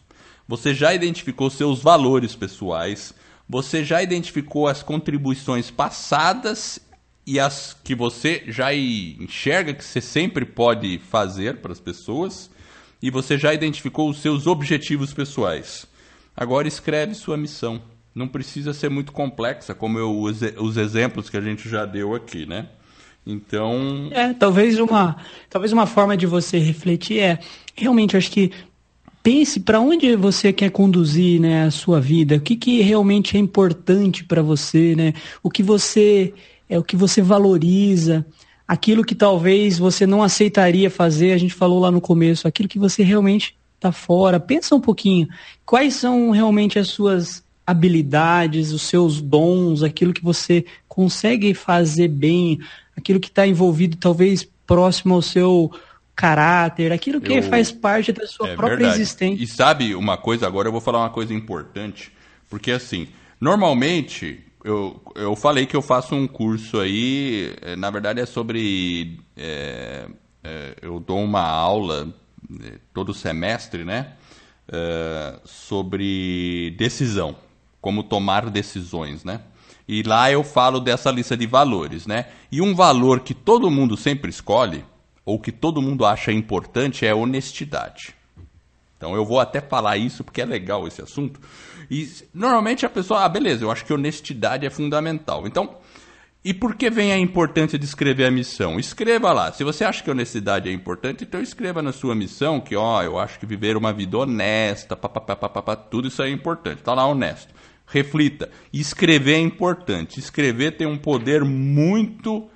você 0.47 0.73
já 0.73 0.93
identificou 0.93 1.49
seus 1.49 1.81
valores 1.81 2.35
pessoais, 2.35 3.13
você 3.49 3.83
já 3.83 4.01
identificou 4.01 4.67
as 4.67 4.81
contribuições 4.81 5.69
passadas 5.69 6.79
e 7.25 7.39
as 7.39 7.75
que 7.83 7.93
você 7.93 8.43
já 8.47 8.73
enxerga 8.73 9.73
que 9.73 9.83
você 9.83 9.99
sempre 9.99 10.45
pode 10.45 10.97
fazer 11.09 11.57
para 11.57 11.73
as 11.73 11.79
pessoas, 11.79 12.49
e 13.01 13.11
você 13.11 13.37
já 13.37 13.53
identificou 13.53 14.09
os 14.09 14.19
seus 14.21 14.47
objetivos 14.47 15.13
pessoais. 15.13 15.85
Agora 16.35 16.67
escreve 16.67 17.13
sua 17.13 17.35
missão. 17.35 17.81
Não 18.15 18.27
precisa 18.27 18.73
ser 18.73 18.89
muito 18.89 19.11
complexa, 19.11 19.75
como 19.75 19.99
eu, 19.99 20.17
os, 20.19 20.41
os 20.57 20.77
exemplos 20.77 21.29
que 21.29 21.37
a 21.37 21.41
gente 21.41 21.69
já 21.69 21.85
deu 21.85 22.15
aqui, 22.15 22.45
né? 22.45 22.69
Então. 23.25 24.07
É, 24.11 24.33
talvez 24.33 24.79
uma, 24.79 25.17
talvez 25.49 25.73
uma 25.73 25.85
forma 25.85 26.15
de 26.15 26.25
você 26.25 26.57
refletir 26.57 27.19
é 27.19 27.39
realmente 27.75 28.15
acho 28.15 28.31
que 28.31 28.51
pense 29.27 29.59
para 29.59 29.81
onde 29.81 30.15
você 30.15 30.53
quer 30.53 30.71
conduzir 30.71 31.41
né, 31.41 31.65
a 31.65 31.69
sua 31.71 31.99
vida, 31.99 32.37
o 32.37 32.39
que, 32.39 32.55
que 32.55 32.81
realmente 32.81 33.35
é 33.35 33.39
importante 33.41 34.23
para 34.23 34.41
você, 34.41 34.95
né? 34.95 35.13
o 35.43 35.49
que 35.49 35.61
você 35.61 36.33
é 36.69 36.79
o 36.79 36.83
que 36.83 36.95
você 36.95 37.21
valoriza, 37.21 38.25
aquilo 38.65 39.03
que 39.03 39.13
talvez 39.13 39.77
você 39.77 40.07
não 40.07 40.23
aceitaria 40.23 40.89
fazer, 40.89 41.33
a 41.33 41.37
gente 41.37 41.53
falou 41.53 41.77
lá 41.77 41.91
no 41.91 41.99
começo, 41.99 42.47
aquilo 42.47 42.69
que 42.69 42.79
você 42.79 43.03
realmente 43.03 43.53
está 43.75 43.91
fora. 43.91 44.39
Pensa 44.39 44.73
um 44.73 44.79
pouquinho, 44.79 45.27
quais 45.65 45.95
são 45.95 46.31
realmente 46.31 46.79
as 46.79 46.87
suas 46.87 47.43
habilidades, 47.65 48.71
os 48.71 48.83
seus 48.83 49.19
dons, 49.19 49.83
aquilo 49.83 50.13
que 50.13 50.23
você 50.23 50.63
consegue 50.87 51.53
fazer 51.53 52.07
bem, 52.07 52.59
aquilo 52.95 53.19
que 53.19 53.27
está 53.27 53.45
envolvido 53.45 53.97
talvez 53.97 54.47
próximo 54.65 55.15
ao 55.15 55.21
seu 55.21 55.69
caráter, 56.17 56.91
aquilo 56.91 57.21
que 57.21 57.31
eu... 57.31 57.43
faz 57.43 57.71
parte 57.71 58.11
da 58.11 58.25
sua 58.25 58.49
é 58.49 58.55
própria 58.55 58.77
verdade. 58.77 59.01
existência. 59.01 59.43
E 59.43 59.47
sabe 59.47 59.93
uma 59.93 60.17
coisa, 60.17 60.47
agora 60.47 60.67
eu 60.67 60.71
vou 60.71 60.81
falar 60.81 60.99
uma 60.99 61.11
coisa 61.11 61.31
importante, 61.31 62.11
porque 62.49 62.71
assim, 62.71 63.07
normalmente 63.39 64.43
eu, 64.63 64.99
eu 65.13 65.35
falei 65.35 65.67
que 65.67 65.75
eu 65.75 65.81
faço 65.81 66.15
um 66.15 66.27
curso 66.27 66.79
aí, 66.79 67.55
eh, 67.61 67.75
na 67.75 67.91
verdade 67.91 68.19
é 68.19 68.25
sobre. 68.25 69.19
É, 69.37 70.07
é, 70.43 70.75
eu 70.81 70.99
dou 70.99 71.23
uma 71.23 71.43
aula 71.43 72.11
todo 72.93 73.13
semestre, 73.13 73.85
né? 73.85 74.13
É, 74.69 75.39
sobre 75.45 76.75
decisão, 76.77 77.35
como 77.79 78.03
tomar 78.03 78.49
decisões, 78.49 79.23
né? 79.23 79.41
E 79.87 80.03
lá 80.03 80.31
eu 80.31 80.43
falo 80.43 80.79
dessa 80.79 81.11
lista 81.11 81.37
de 81.37 81.45
valores, 81.45 82.07
né? 82.07 82.25
E 82.51 82.59
um 82.59 82.73
valor 82.73 83.21
que 83.21 83.33
todo 83.33 83.71
mundo 83.71 83.95
sempre 83.95 84.29
escolhe 84.29 84.83
ou 85.27 85.37
que 85.37 85.51
todo 85.51 85.81
mundo 85.81 86.05
acha 86.05 86.31
importante 86.31 87.05
é 87.05 87.13
honestidade. 87.13 88.15
Então 88.95 89.13
eu 89.13 89.25
vou 89.25 89.41
até 89.41 89.59
falar 89.59 89.97
isso 89.97 90.23
porque 90.23 90.41
é 90.41 90.45
legal 90.45 90.87
esse 90.87 91.01
assunto. 91.01 91.37
E 91.91 92.09
normalmente 92.33 92.85
a 92.85 92.89
pessoa, 92.89 93.25
ah, 93.25 93.29
beleza, 93.29 93.65
eu 93.65 93.69
acho 93.69 93.83
que 93.83 93.91
honestidade 93.91 94.65
é 94.65 94.69
fundamental. 94.69 95.45
Então, 95.45 95.75
e 96.45 96.53
por 96.53 96.75
que 96.75 96.89
vem 96.89 97.11
a 97.11 97.17
importância 97.17 97.77
de 97.77 97.83
escrever 97.83 98.23
a 98.23 98.31
missão? 98.31 98.79
Escreva 98.79 99.33
lá. 99.33 99.51
Se 99.51 99.65
você 99.65 99.83
acha 99.83 100.01
que 100.01 100.09
honestidade 100.09 100.69
é 100.69 100.71
importante, 100.71 101.25
então 101.25 101.41
escreva 101.41 101.81
na 101.81 101.91
sua 101.91 102.15
missão 102.15 102.61
que, 102.61 102.77
ó, 102.77 103.03
eu 103.03 103.19
acho 103.19 103.37
que 103.37 103.45
viver 103.45 103.75
uma 103.75 103.91
vida 103.91 104.17
honesta, 104.17 104.95
papapá, 104.95 105.75
tudo 105.75 106.07
isso 106.07 106.23
é 106.23 106.29
importante. 106.29 106.79
Está 106.79 106.93
lá 106.93 107.05
honesto. 107.05 107.53
Reflita. 107.85 108.49
Escrever 108.71 109.33
é 109.33 109.39
importante. 109.39 110.21
Escrever 110.21 110.77
tem 110.77 110.87
um 110.87 110.97
poder 110.97 111.43
muito 111.43 112.49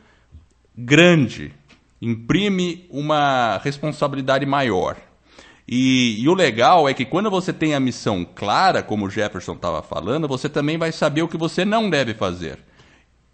grande 0.74 1.54
imprime 2.02 2.88
uma 2.90 3.60
responsabilidade 3.64 4.46
maior. 4.46 4.98
E, 5.68 6.22
e, 6.22 6.28
o 6.28 6.34
legal 6.34 6.90
é 6.90 6.94
que 6.94 7.06
quando 7.06 7.30
você 7.30 7.54
tem 7.54 7.76
a 7.76 7.80
missão 7.80 8.26
clara, 8.26 8.82
como 8.82 9.06
o 9.06 9.10
Jefferson 9.10 9.54
estava 9.54 9.82
falando, 9.82 10.28
você 10.28 10.50
também 10.50 10.78
vai 10.78 10.92
saber 10.92 11.22
o 11.22 11.28
que 11.28 11.38
você 11.38 11.64
não 11.64 11.90
deve 11.90 12.14
fazer. 12.14 12.60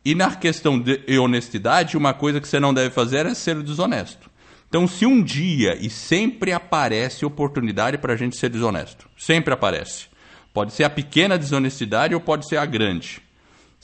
E 0.03 0.13
na 0.13 0.35
questão 0.35 0.79
de 0.79 1.01
honestidade, 1.17 1.97
uma 1.97 2.13
coisa 2.13 2.39
que 2.39 2.47
você 2.47 2.59
não 2.59 2.73
deve 2.73 2.91
fazer 2.91 3.25
é 3.25 3.33
ser 3.33 3.61
desonesto. 3.63 4.29
Então, 4.69 4.87
se 4.87 5.05
um 5.05 5.23
dia 5.23 5.77
e 5.79 5.89
sempre 5.89 6.51
aparece 6.51 7.25
oportunidade 7.25 7.97
para 7.97 8.13
a 8.13 8.17
gente 8.17 8.37
ser 8.37 8.49
desonesto, 8.49 9.09
sempre 9.17 9.53
aparece. 9.53 10.07
Pode 10.53 10.73
ser 10.73 10.83
a 10.83 10.89
pequena 10.89 11.37
desonestidade 11.37 12.13
ou 12.13 12.19
pode 12.19 12.47
ser 12.47 12.57
a 12.57 12.65
grande. 12.65 13.21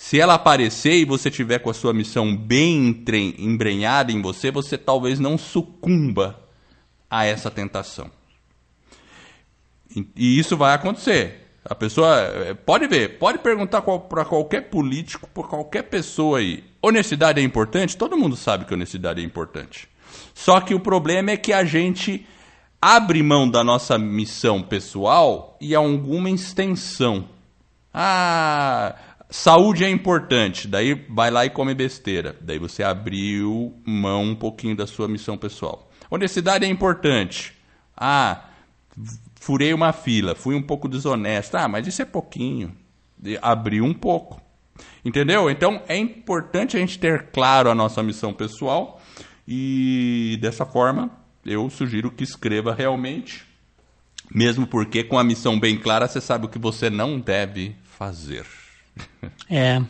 Se 0.06 0.20
ela 0.20 0.34
aparecer 0.34 0.96
e 0.96 1.06
você 1.06 1.32
tiver 1.32 1.60
com 1.60 1.70
a 1.70 1.74
sua 1.74 1.94
missão 1.94 2.36
bem 2.36 3.06
embrenhada 3.38 4.12
em 4.12 4.22
você, 4.22 4.52
você 4.52 4.78
talvez 4.78 5.18
não 5.18 5.38
sucumba 5.38 6.42
a 7.10 7.24
essa 7.24 7.50
tentação. 7.50 8.12
E 10.14 10.38
isso 10.38 10.58
vai 10.58 10.76
acontecer. 10.76 11.48
A 11.64 11.74
pessoa 11.74 12.20
eh, 12.20 12.54
pode 12.54 12.86
ver, 12.86 13.18
pode 13.18 13.40
perguntar 13.40 13.82
para 13.82 14.26
qualquer 14.26 14.70
político, 14.70 15.26
para 15.34 15.44
qualquer 15.44 15.84
pessoa 15.84 16.40
aí. 16.40 16.66
Honestidade 16.82 17.40
é 17.40 17.44
importante? 17.44 17.96
Todo 17.96 18.18
mundo 18.18 18.36
sabe 18.36 18.66
que 18.66 18.74
honestidade 18.74 19.22
é 19.22 19.24
importante. 19.24 19.88
Só 20.34 20.60
que 20.60 20.76
o 20.76 20.82
problema 20.82 21.32
é 21.32 21.38
que 21.38 21.54
a 21.54 21.64
gente 21.64 22.28
abre 22.82 23.24
mão 23.24 23.50
da 23.50 23.64
nossa 23.64 23.98
missão 23.98 24.62
pessoal 24.62 25.58
e 25.62 25.74
alguma 25.74 26.30
extensão. 26.30 27.30
Ah, 27.94 28.96
saúde 29.34 29.84
é 29.84 29.90
importante, 29.90 30.68
daí 30.68 30.94
vai 31.10 31.32
lá 31.32 31.44
e 31.44 31.50
come 31.50 31.74
besteira. 31.74 32.38
Daí 32.40 32.60
você 32.60 32.84
abriu 32.84 33.74
mão 33.84 34.22
um 34.22 34.36
pouquinho 34.36 34.76
da 34.76 34.86
sua 34.86 35.08
missão 35.08 35.36
pessoal. 35.36 35.90
Honestidade 36.08 36.66
é 36.66 36.68
importante. 36.68 37.52
Ah, 37.98 38.46
furei 39.36 39.74
uma 39.74 39.92
fila, 39.92 40.36
fui 40.36 40.54
um 40.54 40.62
pouco 40.62 40.88
desonesto. 40.88 41.56
Ah, 41.56 41.68
mas 41.68 41.88
isso 41.88 42.00
é 42.00 42.06
pouquinho. 42.06 42.78
Abriu 43.42 43.84
um 43.84 43.94
pouco. 43.94 44.40
Entendeu? 45.04 45.50
Então 45.50 45.82
é 45.88 45.98
importante 45.98 46.78
a 46.78 46.80
gente 46.80 47.00
ter 47.00 47.32
claro 47.32 47.72
a 47.72 47.76
nossa 47.76 48.04
missão 48.04 48.32
pessoal 48.34 49.02
e 49.48 50.38
dessa 50.42 50.64
forma 50.64 51.10
eu 51.44 51.72
sugiro 51.72 52.12
que 52.12 52.24
escreva 52.24 52.74
realmente, 52.74 53.44
mesmo 54.32 54.68
porque 54.68 55.04
com 55.04 55.18
a 55.18 55.24
missão 55.24 55.60
bem 55.60 55.76
clara 55.76 56.08
você 56.08 56.22
sabe 56.22 56.46
o 56.46 56.50
que 56.50 56.60
você 56.60 56.90
não 56.92 57.20
deve 57.20 57.76
fazer. 57.84 58.46
É, 59.50 59.82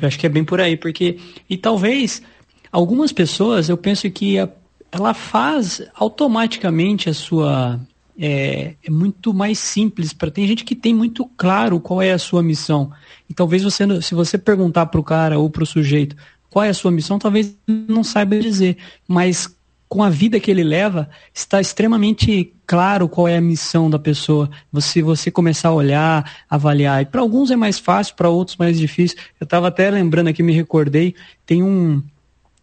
eu 0.00 0.08
acho 0.08 0.18
que 0.18 0.26
é 0.26 0.28
bem 0.28 0.44
por 0.44 0.60
aí, 0.60 0.76
porque 0.76 1.18
e 1.48 1.56
talvez 1.56 2.22
algumas 2.70 3.12
pessoas 3.12 3.68
eu 3.68 3.76
penso 3.76 4.10
que 4.10 4.38
a, 4.38 4.48
ela 4.90 5.14
faz 5.14 5.82
automaticamente 5.94 7.08
a 7.08 7.14
sua 7.14 7.80
é, 8.18 8.74
é 8.84 8.90
muito 8.90 9.32
mais 9.32 9.58
simples 9.58 10.12
para 10.12 10.30
tem 10.30 10.46
gente 10.46 10.64
que 10.64 10.74
tem 10.74 10.94
muito 10.94 11.24
claro 11.36 11.80
qual 11.80 12.02
é 12.02 12.12
a 12.12 12.18
sua 12.18 12.42
missão. 12.42 12.92
E 13.28 13.34
talvez 13.34 13.62
você 13.62 13.84
se 14.02 14.14
você 14.14 14.36
perguntar 14.36 14.86
para 14.86 15.00
o 15.00 15.04
cara 15.04 15.38
ou 15.38 15.48
para 15.48 15.62
o 15.62 15.66
sujeito 15.66 16.16
qual 16.50 16.64
é 16.64 16.68
a 16.68 16.74
sua 16.74 16.90
missão 16.90 17.18
talvez 17.18 17.56
não 17.66 18.04
saiba 18.04 18.38
dizer. 18.38 18.76
Mas 19.08 19.56
com 19.92 20.02
a 20.02 20.08
vida 20.08 20.40
que 20.40 20.50
ele 20.50 20.64
leva 20.64 21.06
está 21.34 21.60
extremamente 21.60 22.50
claro 22.66 23.06
qual 23.06 23.28
é 23.28 23.36
a 23.36 23.42
missão 23.42 23.90
da 23.90 23.98
pessoa. 23.98 24.48
Você 24.72 25.02
você 25.02 25.30
começar 25.30 25.68
a 25.68 25.74
olhar 25.74 26.44
avaliar. 26.48 27.02
E 27.02 27.04
para 27.04 27.20
alguns 27.20 27.50
é 27.50 27.56
mais 27.56 27.78
fácil 27.78 28.14
para 28.16 28.30
outros 28.30 28.56
mais 28.56 28.78
difícil. 28.78 29.18
Eu 29.38 29.44
estava 29.44 29.68
até 29.68 29.90
lembrando 29.90 30.28
aqui 30.28 30.42
me 30.42 30.54
recordei 30.54 31.14
tem 31.44 31.62
um 31.62 32.02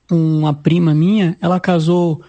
uma 0.10 0.56
prima 0.56 0.92
minha 0.96 1.38
ela 1.40 1.60
casou 1.60 2.24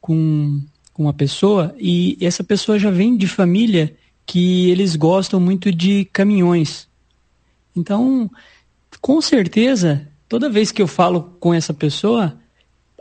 com 0.00 0.58
com 0.90 1.02
uma 1.02 1.12
pessoa 1.12 1.74
e 1.78 2.16
essa 2.18 2.42
pessoa 2.42 2.78
já 2.78 2.90
vem 2.90 3.14
de 3.14 3.26
família 3.26 3.94
que 4.24 4.70
eles 4.70 4.96
gostam 4.96 5.38
muito 5.38 5.70
de 5.70 6.06
caminhões. 6.06 6.88
Então, 7.76 8.30
com 9.02 9.20
certeza, 9.20 10.08
toda 10.26 10.48
vez 10.48 10.72
que 10.72 10.80
eu 10.80 10.86
falo 10.86 11.36
com 11.38 11.52
essa 11.52 11.74
pessoa, 11.74 12.38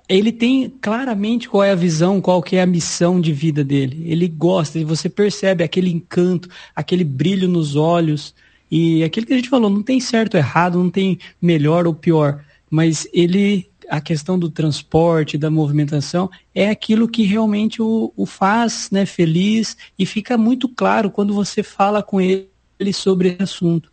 ele 0.07 0.31
tem 0.31 0.69
claramente 0.69 1.49
qual 1.49 1.63
é 1.63 1.71
a 1.71 1.75
visão, 1.75 2.21
qual 2.21 2.41
que 2.41 2.55
é 2.55 2.61
a 2.61 2.65
missão 2.65 3.19
de 3.19 3.33
vida 3.33 3.63
dele. 3.63 4.03
Ele 4.05 4.27
gosta, 4.27 4.77
e 4.77 4.83
você 4.83 5.09
percebe 5.09 5.63
aquele 5.63 5.91
encanto, 5.91 6.49
aquele 6.75 7.03
brilho 7.03 7.47
nos 7.47 7.75
olhos. 7.75 8.33
E 8.69 9.03
aquilo 9.03 9.25
que 9.25 9.33
a 9.33 9.37
gente 9.37 9.49
falou, 9.49 9.69
não 9.69 9.81
tem 9.81 9.99
certo 9.99 10.35
ou 10.35 10.39
errado, 10.39 10.77
não 10.77 10.89
tem 10.89 11.17
melhor 11.41 11.87
ou 11.87 11.93
pior. 11.93 12.43
Mas 12.69 13.07
ele 13.13 13.69
a 13.89 14.01
questão 14.01 14.37
do 14.37 14.49
transporte, 14.49 15.37
da 15.37 15.49
movimentação, 15.49 16.29
é 16.53 16.69
aquilo 16.69 17.07
que 17.07 17.23
realmente 17.23 17.81
o, 17.81 18.11
o 18.15 18.25
faz 18.25 18.89
né, 18.91 19.05
feliz 19.05 19.77
e 19.97 20.05
fica 20.05 20.37
muito 20.37 20.67
claro 20.67 21.11
quando 21.11 21.33
você 21.33 21.61
fala 21.61 22.01
com 22.01 22.19
ele 22.19 22.49
sobre 22.91 23.29
esse 23.29 23.43
assunto. 23.43 23.91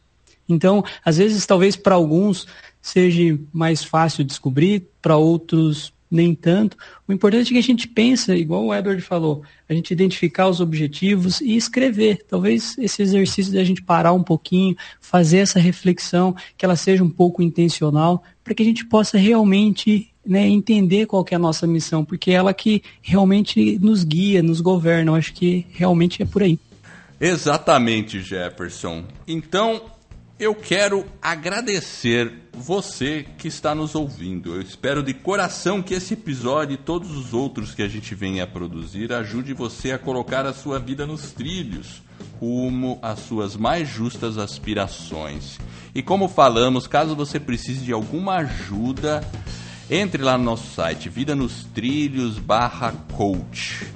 Então, 0.48 0.84
às 1.04 1.18
vezes, 1.18 1.46
talvez 1.46 1.76
para 1.76 1.94
alguns 1.94 2.46
seja 2.80 3.38
mais 3.52 3.84
fácil 3.84 4.24
descobrir, 4.24 4.88
para 5.00 5.16
outros 5.16 5.92
nem 6.12 6.34
tanto. 6.34 6.76
O 7.08 7.12
importante 7.12 7.48
é 7.48 7.52
que 7.54 7.58
a 7.58 7.62
gente 7.62 7.88
pensa, 7.88 8.36
igual 8.36 8.66
o 8.66 8.74
Edward 8.74 9.00
falou, 9.00 9.42
a 9.68 9.74
gente 9.74 9.90
identificar 9.90 10.48
os 10.48 10.60
objetivos 10.60 11.40
e 11.40 11.56
escrever. 11.56 12.24
Talvez 12.28 12.76
esse 12.78 13.02
exercício 13.02 13.50
de 13.50 13.58
a 13.58 13.64
gente 13.64 13.82
parar 13.82 14.12
um 14.12 14.22
pouquinho, 14.22 14.76
fazer 15.00 15.38
essa 15.38 15.58
reflexão, 15.58 16.36
que 16.56 16.64
ela 16.64 16.76
seja 16.76 17.02
um 17.02 17.10
pouco 17.10 17.42
intencional, 17.42 18.22
para 18.44 18.54
que 18.54 18.62
a 18.62 18.66
gente 18.66 18.84
possa 18.84 19.16
realmente 19.16 20.12
né, 20.24 20.46
entender 20.46 21.06
qual 21.06 21.24
é 21.30 21.34
a 21.34 21.38
nossa 21.38 21.66
missão, 21.66 22.04
porque 22.04 22.30
é 22.30 22.34
ela 22.34 22.54
que 22.54 22.82
realmente 23.00 23.78
nos 23.80 24.04
guia, 24.04 24.42
nos 24.42 24.60
governa. 24.60 25.10
Eu 25.10 25.14
acho 25.16 25.32
que 25.32 25.66
realmente 25.70 26.22
é 26.22 26.26
por 26.26 26.42
aí. 26.42 26.58
Exatamente, 27.20 28.20
Jefferson. 28.20 29.04
Então, 29.28 29.80
eu 30.42 30.56
quero 30.56 31.06
agradecer 31.22 32.32
você 32.52 33.24
que 33.38 33.46
está 33.46 33.76
nos 33.76 33.94
ouvindo. 33.94 34.56
Eu 34.56 34.60
espero 34.60 35.00
de 35.00 35.14
coração 35.14 35.80
que 35.80 35.94
esse 35.94 36.14
episódio 36.14 36.74
e 36.74 36.76
todos 36.76 37.16
os 37.16 37.32
outros 37.32 37.76
que 37.76 37.82
a 37.82 37.86
gente 37.86 38.12
venha 38.12 38.42
a 38.42 38.46
produzir 38.46 39.12
ajude 39.12 39.54
você 39.54 39.92
a 39.92 39.98
colocar 39.98 40.44
a 40.44 40.52
sua 40.52 40.80
vida 40.80 41.06
nos 41.06 41.30
trilhos, 41.30 42.02
rumo 42.40 42.98
às 43.00 43.20
suas 43.20 43.56
mais 43.56 43.88
justas 43.88 44.36
aspirações. 44.36 45.60
E 45.94 46.02
como 46.02 46.26
falamos, 46.26 46.88
caso 46.88 47.14
você 47.14 47.38
precise 47.38 47.84
de 47.84 47.92
alguma 47.92 48.38
ajuda, 48.38 49.22
entre 49.88 50.24
lá 50.24 50.36
no 50.36 50.42
nosso 50.42 50.74
site 50.74 51.08
vida 51.08 51.36
nos 51.36 51.62
trilhos 51.72 52.40
barra 52.40 52.92
coach. 53.12 53.86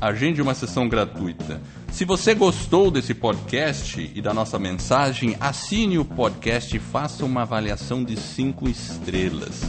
Agende 0.00 0.40
uma 0.40 0.54
sessão 0.54 0.88
gratuita. 0.88 1.60
Se 1.90 2.04
você 2.04 2.34
gostou 2.34 2.90
desse 2.90 3.14
podcast 3.14 4.10
e 4.14 4.20
da 4.20 4.34
nossa 4.34 4.58
mensagem, 4.58 5.36
assine 5.40 5.98
o 5.98 6.04
podcast 6.04 6.76
e 6.76 6.80
faça 6.80 7.24
uma 7.24 7.42
avaliação 7.42 8.04
de 8.04 8.16
cinco 8.16 8.68
estrelas. 8.68 9.62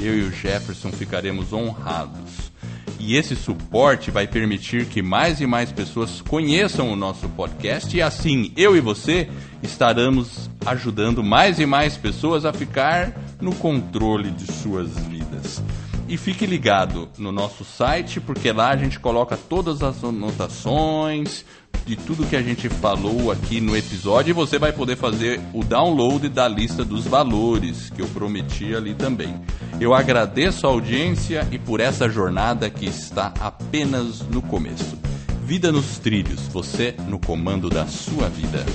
Eu 0.00 0.16
e 0.16 0.22
o 0.22 0.32
Jefferson 0.32 0.92
ficaremos 0.92 1.52
honrados. 1.52 2.52
E 3.00 3.16
esse 3.16 3.34
suporte 3.34 4.12
vai 4.12 4.28
permitir 4.28 4.86
que 4.86 5.02
mais 5.02 5.40
e 5.40 5.46
mais 5.46 5.72
pessoas 5.72 6.20
conheçam 6.20 6.92
o 6.92 6.94
nosso 6.94 7.28
podcast 7.30 7.96
e 7.96 8.00
assim 8.00 8.52
eu 8.56 8.76
e 8.76 8.80
você 8.80 9.28
estaremos 9.60 10.48
ajudando 10.64 11.20
mais 11.22 11.58
e 11.58 11.66
mais 11.66 11.96
pessoas 11.96 12.44
a 12.44 12.52
ficar 12.52 13.12
no 13.40 13.52
controle 13.56 14.30
de 14.30 14.52
suas 14.52 14.96
vidas. 15.08 15.60
E 16.12 16.18
fique 16.18 16.44
ligado 16.44 17.08
no 17.16 17.32
nosso 17.32 17.64
site, 17.64 18.20
porque 18.20 18.52
lá 18.52 18.68
a 18.68 18.76
gente 18.76 19.00
coloca 19.00 19.34
todas 19.34 19.82
as 19.82 20.04
anotações, 20.04 21.42
de 21.86 21.96
tudo 21.96 22.26
que 22.26 22.36
a 22.36 22.42
gente 22.42 22.68
falou 22.68 23.32
aqui 23.32 23.62
no 23.62 23.74
episódio 23.74 24.30
e 24.30 24.34
você 24.34 24.58
vai 24.58 24.74
poder 24.74 24.94
fazer 24.94 25.40
o 25.54 25.64
download 25.64 26.28
da 26.28 26.46
lista 26.46 26.84
dos 26.84 27.06
valores 27.06 27.88
que 27.88 28.02
eu 28.02 28.06
prometi 28.08 28.74
ali 28.74 28.92
também. 28.92 29.40
Eu 29.80 29.94
agradeço 29.94 30.66
a 30.66 30.70
audiência 30.70 31.48
e 31.50 31.58
por 31.58 31.80
essa 31.80 32.06
jornada 32.10 32.68
que 32.68 32.84
está 32.84 33.32
apenas 33.40 34.20
no 34.20 34.42
começo. 34.42 34.98
Vida 35.46 35.72
nos 35.72 35.96
trilhos, 35.96 36.46
você 36.48 36.94
no 37.08 37.18
comando 37.18 37.70
da 37.70 37.86
sua 37.86 38.28
vida. 38.28 38.66